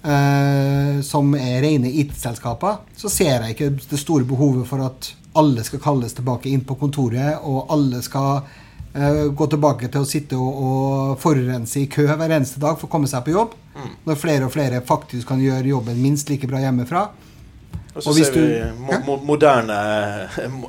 uh, 0.05 0.97
som 1.01 1.33
er 1.41 1.63
rene 1.65 1.89
IT-selskaper, 1.89 2.83
så 2.93 3.09
ser 3.09 3.47
jeg 3.47 3.57
ikke 3.57 3.77
det 3.81 4.05
store 4.05 4.29
behovet 4.29 4.69
for 4.69 4.85
at 4.85 5.15
alle 5.37 5.63
skal 5.63 5.81
kalles 5.83 6.15
tilbake 6.17 6.49
inn 6.49 6.63
på 6.65 6.77
kontoret, 6.79 7.37
og 7.43 7.71
alle 7.73 8.01
skal 8.05 8.41
uh, 8.41 9.25
gå 9.29 9.47
tilbake 9.53 9.91
til 9.93 10.03
å 10.03 10.09
sitte 10.09 10.39
og, 10.39 10.59
og, 10.69 11.13
forurense 11.21 11.83
i 11.83 11.87
kø 11.91 12.07
hver 12.09 12.33
eneste 12.39 12.61
dag 12.63 12.77
for 12.79 12.89
å 12.89 12.93
komme 12.95 13.09
seg 13.09 13.25
på 13.25 13.35
jobb. 13.35 13.55
Mm. 13.77 13.93
Når 14.09 14.19
flere 14.21 14.49
og 14.49 14.53
flere 14.55 14.83
faktisk 14.85 15.29
kan 15.29 15.41
gjøre 15.43 15.73
jobben 15.73 16.01
minst 16.01 16.31
like 16.33 16.49
bra 16.49 16.61
hjemmefra. 16.63 17.07
Og 17.97 18.03
så 18.03 18.11
og 18.13 18.19
ser 18.19 18.35
vi 18.37 18.49
mo 18.77 18.99
mo 19.05 19.17
moderne, 19.25 19.77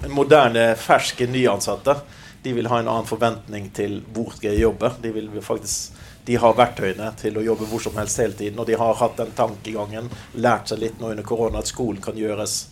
moderne, 0.09 0.71
ferske 0.81 1.29
nyansatte. 1.29 1.99
De 2.45 2.55
vil 2.57 2.69
ha 2.71 2.79
en 2.81 2.89
annen 2.89 3.09
forventning 3.09 3.69
til 3.77 3.99
hvor 4.15 4.33
skal 4.37 4.55
jeg 4.55 4.65
jobbe. 4.69 4.95
De 5.03 5.13
vil 5.13 5.33
faktisk 5.45 5.97
de 6.29 6.37
har 6.37 6.53
verktøyene 6.53 7.07
til 7.17 7.39
å 7.41 7.43
jobbe 7.45 7.65
hvor 7.71 7.81
som 7.81 7.95
helst 7.97 8.21
hele 8.21 8.37
tiden. 8.37 8.59
Og 8.61 8.69
de 8.69 8.77
har 8.77 8.99
hatt 9.01 9.17
den 9.17 9.31
tankegangen, 9.37 10.11
lært 10.37 10.69
seg 10.69 10.83
litt 10.83 10.99
nå 11.01 11.15
under 11.15 11.25
korona, 11.25 11.63
at 11.63 11.71
skolen 11.71 12.03
kan 12.05 12.19
gjøres 12.21 12.67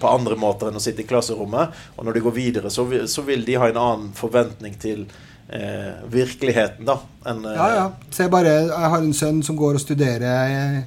på 0.00 0.10
andre 0.10 0.34
måter 0.34 0.68
enn 0.68 0.78
å 0.78 0.82
sitte 0.82 1.04
i 1.04 1.06
klasserommet. 1.06 1.74
Og 1.96 2.06
når 2.06 2.18
de 2.18 2.22
går 2.24 2.34
videre, 2.34 2.70
så 2.74 2.82
vil, 2.88 3.04
så 3.10 3.22
vil 3.26 3.44
de 3.46 3.58
ha 3.60 3.68
en 3.70 3.78
annen 3.78 4.12
forventning 4.16 4.74
til 4.82 5.04
eh, 5.48 6.04
virkeligheten, 6.10 6.86
da. 6.88 6.98
Enn, 7.28 7.44
eh, 7.44 7.56
ja, 7.56 7.68
ja. 7.76 8.12
Se 8.14 8.28
bare, 8.32 8.54
jeg 8.68 8.92
har 8.94 9.00
en 9.00 9.16
sønn 9.16 9.42
som 9.46 9.58
går 9.58 9.78
og 9.78 9.82
studerer 9.82 10.52
eh, 10.52 10.78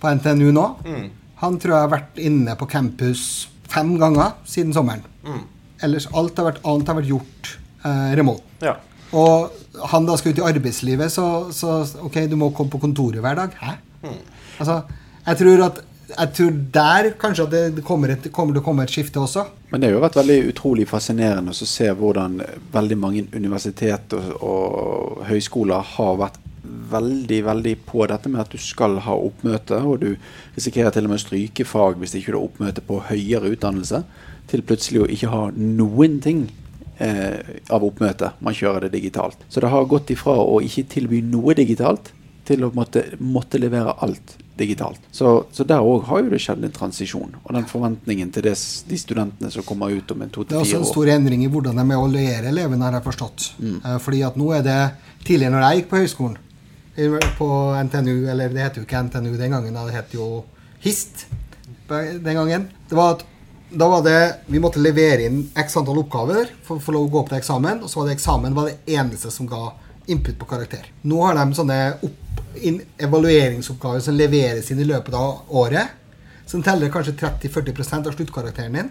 på 0.00 0.12
NTNU 0.16 0.50
nå. 0.56 0.66
Mm. 0.86 1.08
Han 1.44 1.56
tror 1.60 1.76
jeg 1.76 1.86
har 1.86 1.94
vært 1.94 2.20
inne 2.20 2.56
på 2.60 2.68
campus 2.70 3.24
fem 3.70 3.94
ganger 4.00 4.36
siden 4.48 4.74
sommeren. 4.76 5.04
Mm. 5.24 5.42
Ellers 5.86 6.08
alt 6.12 6.38
har 6.40 6.50
vært, 6.50 6.64
annet 6.68 6.90
har 6.90 6.98
vært 7.00 7.12
gjort 7.12 7.52
eh, 7.84 8.08
remote. 8.20 8.46
Ja. 8.64 8.76
Og 9.16 9.86
han 9.90 10.06
da 10.06 10.16
skal 10.18 10.34
ut 10.34 10.42
i 10.42 10.48
arbeidslivet, 10.50 11.12
så, 11.12 11.26
så, 11.54 11.80
OK, 12.04 12.22
du 12.30 12.36
må 12.38 12.52
komme 12.54 12.72
på 12.72 12.82
kontoret 12.82 13.22
hver 13.24 13.38
dag. 13.38 13.54
Hæ? 13.60 13.76
Mm. 14.04 14.18
Altså, 14.60 14.82
jeg 15.26 15.40
tror 15.40 15.64
at 15.70 15.80
jeg 16.10 16.32
tror 16.36 16.58
der 16.74 17.10
kanskje 17.20 17.46
at 17.46 17.56
det 17.76 17.84
kommer, 17.86 18.12
et, 18.14 18.28
kommer 18.34 18.56
til 18.56 18.64
komme 18.64 18.84
et 18.86 18.92
skifte 18.92 19.20
også. 19.22 19.46
Men 19.70 19.80
det 19.80 19.90
har 19.90 19.96
jo 19.96 20.04
vært 20.04 20.18
veldig 20.20 20.38
utrolig 20.50 20.86
fascinerende 20.90 21.54
å 21.54 21.68
se 21.68 21.88
hvordan 21.96 22.40
veldig 22.74 22.98
mange 22.98 23.26
universitet 23.34 24.14
og, 24.18 24.30
og 24.40 25.26
høyskoler 25.30 25.92
har 25.96 26.16
vært 26.20 26.40
veldig 26.90 27.40
veldig 27.46 27.74
på 27.88 28.06
dette 28.10 28.30
med 28.30 28.42
at 28.42 28.52
du 28.52 28.60
skal 28.60 28.98
ha 29.04 29.14
oppmøte, 29.16 29.78
og 29.80 30.02
du 30.02 30.10
risikerer 30.56 30.94
til 30.94 31.06
og 31.06 31.12
med 31.12 31.20
å 31.20 31.24
stryke 31.24 31.66
fag 31.66 32.00
hvis 32.00 32.16
ikke 32.18 32.34
du 32.34 32.38
har 32.38 32.46
oppmøte 32.46 32.84
på 32.86 33.00
høyere 33.10 33.52
utdannelse, 33.54 34.02
til 34.50 34.64
plutselig 34.66 35.04
å 35.04 35.10
ikke 35.14 35.30
ha 35.30 35.42
noen 35.54 36.18
ting 36.24 36.44
eh, 36.98 37.60
av 37.70 37.86
oppmøte. 37.86 38.32
Man 38.42 38.56
kjører 38.56 38.86
det 38.86 38.96
digitalt. 38.96 39.44
Så 39.48 39.62
det 39.62 39.70
har 39.70 39.90
gått 39.90 40.10
ifra 40.10 40.34
å 40.42 40.58
ikke 40.64 40.88
tilby 40.90 41.22
noe 41.22 41.54
digitalt 41.58 42.12
til 42.48 42.66
å 42.66 42.72
måtte, 42.74 43.04
måtte 43.22 43.60
levere 43.62 43.94
alt 44.02 44.34
digitalt. 44.60 45.00
Så, 45.14 45.32
så 45.56 45.64
der 45.66 45.82
òg 45.84 46.04
har 46.08 46.22
jo 46.22 46.32
det 46.32 46.40
skjedd 46.44 46.64
en 46.66 46.74
transisjon. 46.76 47.34
Og 47.42 47.54
den 47.56 47.66
forventningen 47.70 48.30
til 48.34 48.44
des, 48.46 48.64
de 48.88 48.98
studentene 49.00 49.50
som 49.52 49.66
kommer 49.66 49.92
ut 49.92 50.14
om 50.14 50.22
en 50.22 50.30
to 50.30 50.44
til 50.44 50.52
fire 50.52 50.60
år. 50.60 50.66
Det 50.66 50.76
er 50.76 50.78
også 50.78 50.82
en 50.84 50.92
stor 50.92 51.12
endring 51.16 51.44
i 51.46 51.50
hvordan 51.52 51.80
de 51.80 51.86
evaluerer 51.96 52.50
elevene, 52.52 52.84
har 52.86 52.98
jeg 52.98 53.06
forstått. 53.08 53.48
Mm. 53.58 53.80
Eh, 53.80 53.98
fordi 54.04 54.22
at 54.28 54.38
nå 54.40 54.52
er 54.58 54.66
det 54.66 54.82
Tidligere 55.20 55.52
når 55.52 55.64
jeg 55.66 55.80
gikk 55.80 55.88
på 55.90 55.98
høyskolen, 56.00 56.36
på 57.36 57.46
NTNU, 57.84 58.14
eller 58.32 58.54
det 58.54 58.62
heter 58.64 58.80
jo 58.80 58.86
ikke 58.86 59.02
NTNU 59.04 59.34
den 59.36 59.52
gangen, 59.52 59.76
det 59.76 59.92
het 59.92 60.14
jo 60.16 60.28
HIST 60.80 61.26
den 61.90 62.38
gangen. 62.38 62.64
Det 62.88 62.96
var 62.96 63.18
at 63.18 63.26
da 63.70 63.86
var 63.88 64.02
det, 64.02 64.34
Vi 64.46 64.58
måtte 64.58 64.82
levere 64.82 65.28
inn 65.28 65.44
x 65.54 65.76
antall 65.78 66.00
oppgaver 66.02 66.48
for 66.66 66.80
å 66.80 66.82
få 66.82 66.94
lov 66.96 67.06
å 67.06 67.12
gå 67.12 67.20
opp 67.20 67.28
til 67.30 67.38
eksamen. 67.38 67.84
Og 67.84 67.90
så 67.90 68.00
var 68.00 68.08
det 68.08 68.16
eksamen 68.16 68.56
var 68.56 68.70
det 68.70 68.96
eneste 68.96 69.30
som 69.30 69.46
ga 69.46 69.68
input 70.10 70.38
på 70.38 70.48
karakter. 70.50 70.88
Nå 71.02 71.20
har 71.24 71.38
de 71.38 71.54
sånne 71.56 71.78
opp, 72.06 72.40
evalueringsoppgaver 73.00 74.02
som 74.04 74.16
leveres 74.18 74.70
inn 74.72 74.82
i 74.82 74.88
løpet 74.88 75.14
av 75.16 75.52
året. 75.62 75.96
Som 76.50 76.64
teller 76.66 76.90
kanskje 76.90 77.14
30-40% 77.20 78.10
av 78.10 78.16
sluttkarakteren 78.16 78.78
din. 78.78 78.90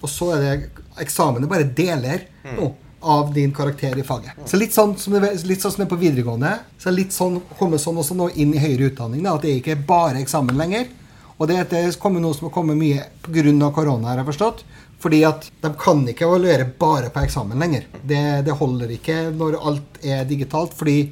Og 0.00 0.10
så 0.10 0.30
er 0.36 0.42
det 0.44 0.84
eksamen 1.04 1.44
er 1.44 1.50
bare 1.50 1.68
deler 1.76 2.26
nå, 2.56 2.70
av 3.04 3.32
din 3.34 3.52
karakter 3.52 3.98
i 4.00 4.04
faget. 4.06 4.36
Så 4.48 4.56
litt 4.60 4.74
sånn 4.76 4.94
som 5.00 5.16
det, 5.16 5.34
litt 5.44 5.62
sånn 5.62 5.74
som 5.74 5.82
det 5.82 5.88
er 5.88 5.92
på 5.92 6.00
videregående. 6.00 6.52
Så 6.80 6.90
er 6.90 6.96
litt 6.96 7.12
sånn, 7.16 7.40
kommer 7.58 7.80
sånn 7.80 8.00
også 8.00 8.16
nå 8.16 8.30
inn 8.40 8.54
i 8.56 8.62
høyere 8.62 8.90
utdanning. 8.90 9.24
Da, 9.24 9.36
at 9.36 9.44
det 9.44 9.58
ikke 9.58 9.76
er 9.76 9.84
bare 9.88 10.22
eksamen 10.24 10.56
lenger. 10.60 10.88
Og 11.34 11.48
det, 11.50 11.58
det 11.72 11.82
kommer 12.00 12.22
noe 12.22 12.36
som 12.36 12.48
har 12.48 12.54
kommet 12.54 12.78
mye 12.78 13.08
pga. 13.24 13.70
korona, 13.74 14.12
har 14.12 14.22
jeg 14.22 14.30
forstått. 14.32 14.64
Fordi 15.04 15.20
at 15.28 15.50
de 15.60 15.68
kan 15.76 16.00
ikke 16.08 16.24
evaluere 16.24 16.64
bare 16.80 17.10
på 17.12 17.20
eksamen 17.26 17.60
lenger. 17.60 17.84
Det, 18.00 18.22
det 18.46 18.56
holder 18.56 18.94
ikke 18.96 19.18
når 19.36 19.58
alt 19.60 19.98
er 20.00 20.24
digitalt. 20.24 20.72
Fordi 20.78 21.10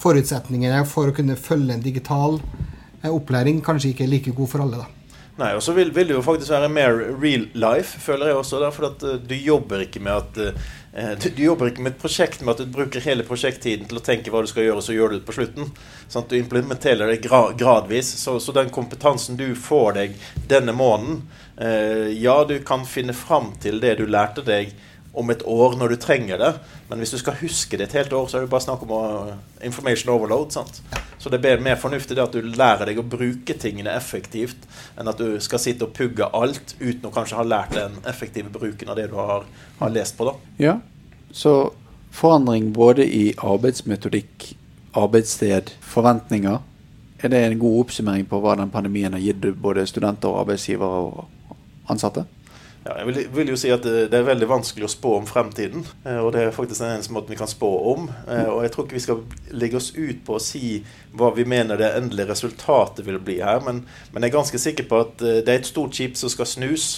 forutsetningene 0.00 0.82
for 0.88 1.08
å 1.08 1.16
kunne 1.16 1.38
følge 1.40 1.76
en 1.76 1.84
digital 1.84 2.36
eh, 2.36 3.08
opplæring 3.08 3.62
kanskje 3.64 3.94
ikke 3.94 4.04
er 4.04 4.12
like 4.12 4.34
god 4.36 4.52
for 4.52 4.64
alle. 4.66 4.82
da. 4.82 4.96
Nei, 5.40 5.54
og 5.56 5.62
så 5.64 5.72
vil, 5.72 5.88
vil, 5.94 6.10
det 6.10 6.18
jo 6.18 6.24
faktisk 6.24 6.52
være 6.52 6.68
mer 6.68 6.98
real 7.22 7.46
life, 7.56 7.96
føler 8.02 8.28
jeg 8.28 8.40
også. 8.42 8.60
Der, 8.60 8.74
for 8.76 8.90
at 8.90 9.04
uh, 9.08 9.16
du 9.16 9.34
jobber 9.38 9.86
ikke 9.86 10.02
med 10.04 10.18
at 10.18 10.40
uh, 10.52 11.14
du, 11.22 11.30
du, 11.30 11.42
jobber 11.46 11.70
ikke 11.70 11.84
med 11.86 11.94
et 11.94 12.02
prosjekt 12.02 12.42
med 12.44 12.52
at 12.52 12.60
du 12.60 12.74
bruker 12.74 13.04
hele 13.04 13.24
prosjekttiden 13.24 13.88
til 13.88 14.00
å 14.00 14.04
tenke 14.04 14.32
hva 14.32 14.42
du 14.44 14.50
skal 14.50 14.66
gjøre, 14.66 14.82
og 14.82 14.84
så 14.84 14.96
gjør 14.96 15.14
du 15.14 15.16
det 15.16 15.24
på 15.28 15.36
slutten. 15.38 15.70
Sånn 16.10 16.26
at 16.26 16.34
Du 16.34 16.36
implementerer 16.36 17.08
det 17.08 17.22
gra 17.24 17.46
gradvis. 17.56 18.12
Så, 18.20 18.36
så, 18.42 18.52
den 18.56 18.68
kompetansen 18.74 19.40
du 19.40 19.48
får 19.56 19.96
deg 19.96 20.18
denne 20.50 20.76
måneden 20.76 21.22
Ja, 21.60 22.38
du 22.48 22.54
kan 22.64 22.86
finne 22.88 23.12
fram 23.12 23.50
til 23.60 23.82
det 23.82 23.98
du 23.98 24.06
lærte 24.08 24.40
deg 24.46 24.70
om 25.12 25.30
et 25.30 25.42
år 25.42 25.74
når 25.78 25.94
du 25.94 25.96
trenger 26.00 26.38
det. 26.38 26.50
Men 26.88 27.02
hvis 27.02 27.12
du 27.14 27.18
skal 27.20 27.38
huske 27.40 27.78
det 27.78 27.88
et 27.88 27.96
helt 27.98 28.12
år, 28.12 28.28
så 28.28 28.38
er 28.38 28.44
det 28.44 28.52
bare 28.52 28.64
snakk 28.64 28.84
om 28.86 28.92
å, 28.94 29.02
information 29.66 30.12
overload. 30.14 30.54
sant? 30.54 30.80
Så 31.18 31.32
det 31.32 31.42
er 31.44 31.62
mer 31.62 31.78
fornuftig 31.80 32.16
det 32.16 32.24
at 32.24 32.36
du 32.36 32.46
lærer 32.46 32.90
deg 32.90 33.00
å 33.02 33.06
bruke 33.06 33.56
tingene 33.58 33.94
effektivt, 33.96 34.68
enn 34.98 35.10
at 35.10 35.20
du 35.20 35.36
skal 35.42 35.62
sitte 35.62 35.88
og 35.88 35.94
pugge 35.96 36.30
alt 36.36 36.76
uten 36.80 37.10
å 37.10 37.14
kanskje 37.14 37.40
ha 37.40 37.46
lært 37.46 37.74
den 37.76 37.98
effektive 38.08 38.52
bruken 38.54 38.90
av 38.90 38.98
det 39.00 39.10
du 39.10 39.18
har, 39.18 39.46
har 39.82 39.94
lest 39.94 40.16
på. 40.18 40.30
da. 40.30 40.36
Ja, 40.62 40.78
så 41.32 41.72
forandring 42.14 42.72
både 42.74 43.06
i 43.06 43.30
arbeidsmetodikk, 43.36 44.52
arbeidssted, 44.98 45.74
forventninger. 45.86 46.62
Er 47.20 47.28
det 47.28 47.42
en 47.44 47.60
god 47.60 47.84
oppsummering 47.84 48.24
på 48.30 48.40
hva 48.40 48.56
den 48.58 48.72
pandemien 48.72 49.12
har 49.12 49.22
gitt 49.22 49.44
både 49.60 49.84
studenter, 49.86 50.30
og 50.30 50.46
arbeidsgivere 50.46 51.04
og 51.10 51.39
ansatte? 51.90 52.26
Ja, 52.80 52.94
jeg 52.96 53.06
vil, 53.10 53.18
vil, 53.34 53.50
jo 53.52 53.58
si 53.60 53.68
at 53.68 53.84
det, 53.84 54.06
det, 54.08 54.16
er 54.16 54.24
veldig 54.24 54.46
vanskelig 54.48 54.86
å 54.86 54.90
spå 54.90 55.12
om 55.18 55.26
fremtiden. 55.28 55.82
Eh, 56.00 56.16
og 56.16 56.30
det 56.32 56.46
er 56.46 56.54
faktisk 56.54 56.80
den 56.80 56.94
eneste 56.94 57.12
måten 57.12 57.34
vi 57.34 57.36
kan 57.36 57.50
spå 57.50 57.68
om. 57.92 58.06
Eh, 58.24 58.46
og 58.48 58.62
jeg 58.64 58.72
tror 58.72 58.86
ikke 58.86 58.96
vi 58.96 59.02
skal 59.04 59.20
legge 59.52 59.76
oss 59.76 59.90
ut 59.98 60.22
på 60.24 60.38
å 60.38 60.40
si 60.40 60.78
hva 61.12 61.28
vi 61.36 61.44
mener 61.44 61.76
det 61.76 61.90
endelige 61.98 62.30
resultatet 62.32 63.04
vil 63.04 63.20
bli 63.20 63.36
her. 63.44 63.60
Men, 63.66 63.82
men 64.14 64.24
jeg 64.24 64.32
er 64.32 64.38
ganske 64.38 64.62
sikker 64.62 64.88
på 64.88 65.02
at 65.04 65.20
eh, 65.20 65.42
det 65.44 65.52
er 65.52 65.60
et 65.60 65.68
stort 65.68 65.98
skip 65.98 66.16
som 66.16 66.32
skal 66.32 66.48
snus. 66.48 66.88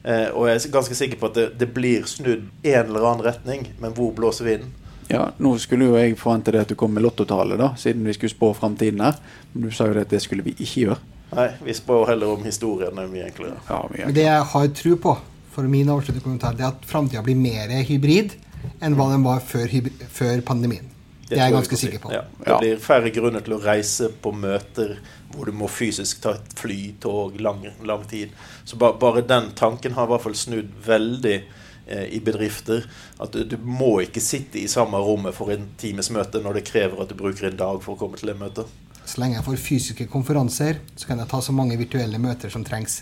Og 0.00 0.46
jeg 0.48 0.56
er 0.56 0.72
ganske 0.72 0.96
sikker 0.96 1.18
på 1.20 1.28
at 1.28 1.34
det, 1.36 1.42
det 1.60 1.66
blir 1.76 2.06
snudd 2.08 2.46
en 2.64 2.86
eller 2.86 3.04
annen 3.04 3.24
retning. 3.26 3.66
Men 3.82 3.92
hvor 3.96 4.14
blåser 4.16 4.46
vinden? 4.48 4.70
Ja, 5.10 5.26
Nå 5.36 5.56
skulle 5.60 5.90
jo 5.90 5.98
jeg 5.98 6.16
forvente 6.16 6.54
det 6.54 6.62
at 6.62 6.70
du 6.72 6.76
kom 6.78 6.94
med 6.94 7.04
lottotallet, 7.04 7.58
da, 7.60 7.74
siden 7.76 8.06
vi 8.06 8.14
skulle 8.16 8.32
spå 8.32 8.52
fremtiden 8.56 9.02
her. 9.04 9.18
Men 9.52 9.66
du 9.66 9.74
sa 9.76 9.88
jo 9.90 9.96
det 9.96 10.06
at 10.06 10.14
det 10.14 10.22
skulle 10.24 10.46
vi 10.46 10.54
ikke 10.56 10.86
gjøre. 10.86 11.00
Nei, 11.36 11.48
vi 11.62 11.74
spør 11.76 12.08
heller 12.10 12.34
om 12.34 12.44
historien. 12.44 12.94
Det 12.96 13.06
er 13.06 13.10
mye 13.12 13.26
enklere. 13.30 13.58
Ja, 13.68 13.80
mye 13.86 14.00
enklere. 14.00 14.14
Det 14.18 14.26
jeg 14.26 14.46
har 14.52 14.70
tro 14.82 14.94
på, 15.06 15.16
for 15.54 15.70
min 15.70 15.90
avsluttende 15.92 16.24
kommentar, 16.24 16.56
det 16.58 16.66
er 16.66 16.72
at 16.74 16.86
framtida 16.88 17.22
blir 17.26 17.38
mer 17.38 17.74
hybrid 17.86 18.36
enn 18.84 18.96
hva 18.98 19.10
den 19.12 19.24
var 19.24 19.44
før, 19.44 19.70
før 20.12 20.42
pandemien. 20.46 20.90
Det, 21.30 21.36
det 21.36 21.38
er 21.38 21.46
jeg 21.46 21.54
ganske 21.54 21.78
sikker 21.78 22.02
på. 22.02 22.10
Ja. 22.10 22.24
Det 22.42 22.58
blir 22.58 22.82
færre 22.82 23.10
grunner 23.14 23.44
til 23.46 23.54
å 23.54 23.60
reise 23.62 24.08
på 24.10 24.32
møter 24.34 24.96
hvor 25.30 25.46
du 25.46 25.54
må 25.54 25.68
fysisk 25.70 26.24
ta 26.24 26.34
et 26.34 26.54
fly, 26.58 26.78
tog, 26.98 27.36
lang, 27.38 27.62
lang 27.86 28.02
tid. 28.10 28.34
Så 28.66 28.78
ba, 28.80 28.90
bare 28.98 29.22
den 29.22 29.52
tanken 29.54 29.94
har 29.94 30.08
i 30.08 30.10
hvert 30.10 30.24
fall 30.24 30.34
snudd 30.34 30.72
veldig 30.86 31.36
eh, 31.36 32.06
i 32.16 32.18
bedrifter. 32.26 32.88
At 33.22 33.36
du, 33.36 33.44
du, 33.46 33.54
må 33.62 34.00
ikke 34.02 34.22
sitte 34.24 34.58
i 34.58 34.66
samme 34.70 34.98
rommet 34.98 35.36
for 35.38 35.54
en 35.54 35.68
times 35.78 36.10
møte 36.10 36.42
når 36.42 36.58
det 36.58 36.66
krever 36.72 37.04
at 37.04 37.14
du 37.14 37.18
bruker 37.20 37.46
en 37.46 37.62
dag 37.62 37.78
for 37.84 37.94
å 37.94 38.00
komme 38.00 38.18
til 38.18 38.32
det 38.32 38.40
møte. 38.40 38.66
Så 39.10 39.18
lenge 39.18 39.40
jeg 39.40 39.46
får 39.48 39.56
fysiske 39.58 40.06
konferanser, 40.06 40.78
så 40.94 41.08
kan 41.08 41.18
jeg 41.18 41.26
ta 41.32 41.40
så 41.42 41.54
mange 41.56 41.78
virtuelle 41.80 42.20
møter 42.22 42.52
som 42.52 42.62
trengs. 42.64 43.00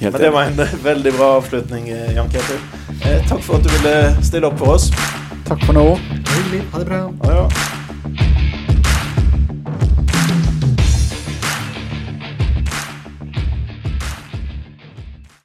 Men 0.00 0.16
det 0.18 0.32
var 0.32 0.48
en 0.48 0.56
veldig 0.82 1.12
bra 1.18 1.28
avslutning, 1.36 1.88
eh, 1.92 2.14
Jan 2.16 2.32
Ketil. 2.32 2.64
Eh, 3.04 3.20
takk 3.28 3.44
for 3.44 3.60
at 3.60 3.68
du 3.68 3.70
ville 3.76 4.24
stille 4.24 4.48
opp 4.48 4.58
for 4.58 4.78
oss. 4.78 4.90
Takk 5.44 5.68
for 5.68 5.76
nå. 5.76 5.86
Hyggelig. 6.32 6.64
Ha 6.72 6.78
det 6.80 6.86
bra. 6.88 7.02
Ha 7.04 7.28
det 7.28 7.34
bra. 7.36 7.83